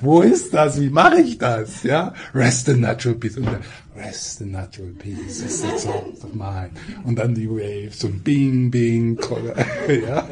Wo 0.00 0.22
ist 0.22 0.52
das? 0.54 0.80
Wie 0.80 0.90
mache 0.90 1.20
ich 1.20 1.38
das? 1.38 1.82
Ja, 1.82 2.14
rest 2.34 2.68
in 2.68 2.80
natural 2.80 3.16
peace. 3.18 3.36
Und 3.36 3.48
rest 3.96 4.40
in 4.40 4.52
natural 4.52 4.92
peace 4.92 5.40
is 5.40 5.62
the 5.62 5.68
thought 5.68 6.24
of 6.24 6.34
mine. 6.34 6.70
Und 7.04 7.16
dann 7.18 7.34
die 7.34 7.48
Waves 7.48 8.04
und 8.04 8.22
Bing, 8.24 8.70
Bing, 8.70 9.18
ja. 9.88 10.28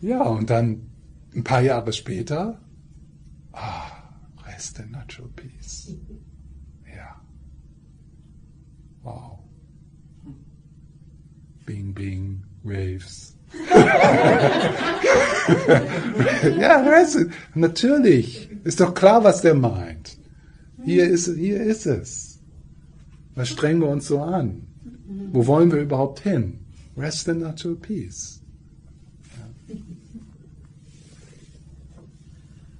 Ja, 0.00 0.22
und 0.22 0.50
dann 0.50 0.90
ein 1.34 1.44
paar 1.44 1.62
Jahre 1.62 1.92
später, 1.92 2.60
ah, 3.52 3.90
rest 4.46 4.78
in 4.78 4.90
natural 4.90 5.30
peace. 5.34 5.94
Ja. 6.94 7.20
Wow. 9.02 9.38
Bing, 11.64 11.92
Bing, 11.92 12.44
Waves. 12.62 13.25
Ja, 16.58 16.80
rest, 16.82 17.26
natürlich. 17.54 18.48
Ist 18.64 18.80
doch 18.80 18.94
klar, 18.94 19.22
was 19.24 19.42
der 19.42 19.54
meint. 19.54 20.18
Hier 20.84 21.08
ist, 21.08 21.34
hier 21.34 21.60
ist 21.60 21.86
es. 21.86 22.38
Was 23.34 23.48
strengen 23.48 23.80
wir 23.80 23.88
uns 23.88 24.06
so 24.06 24.20
an? 24.20 24.62
Wo 25.32 25.46
wollen 25.46 25.70
wir 25.70 25.80
überhaupt 25.80 26.20
hin? 26.20 26.60
Rest 26.96 27.28
in 27.28 27.40
natural 27.40 27.76
peace. 27.76 28.35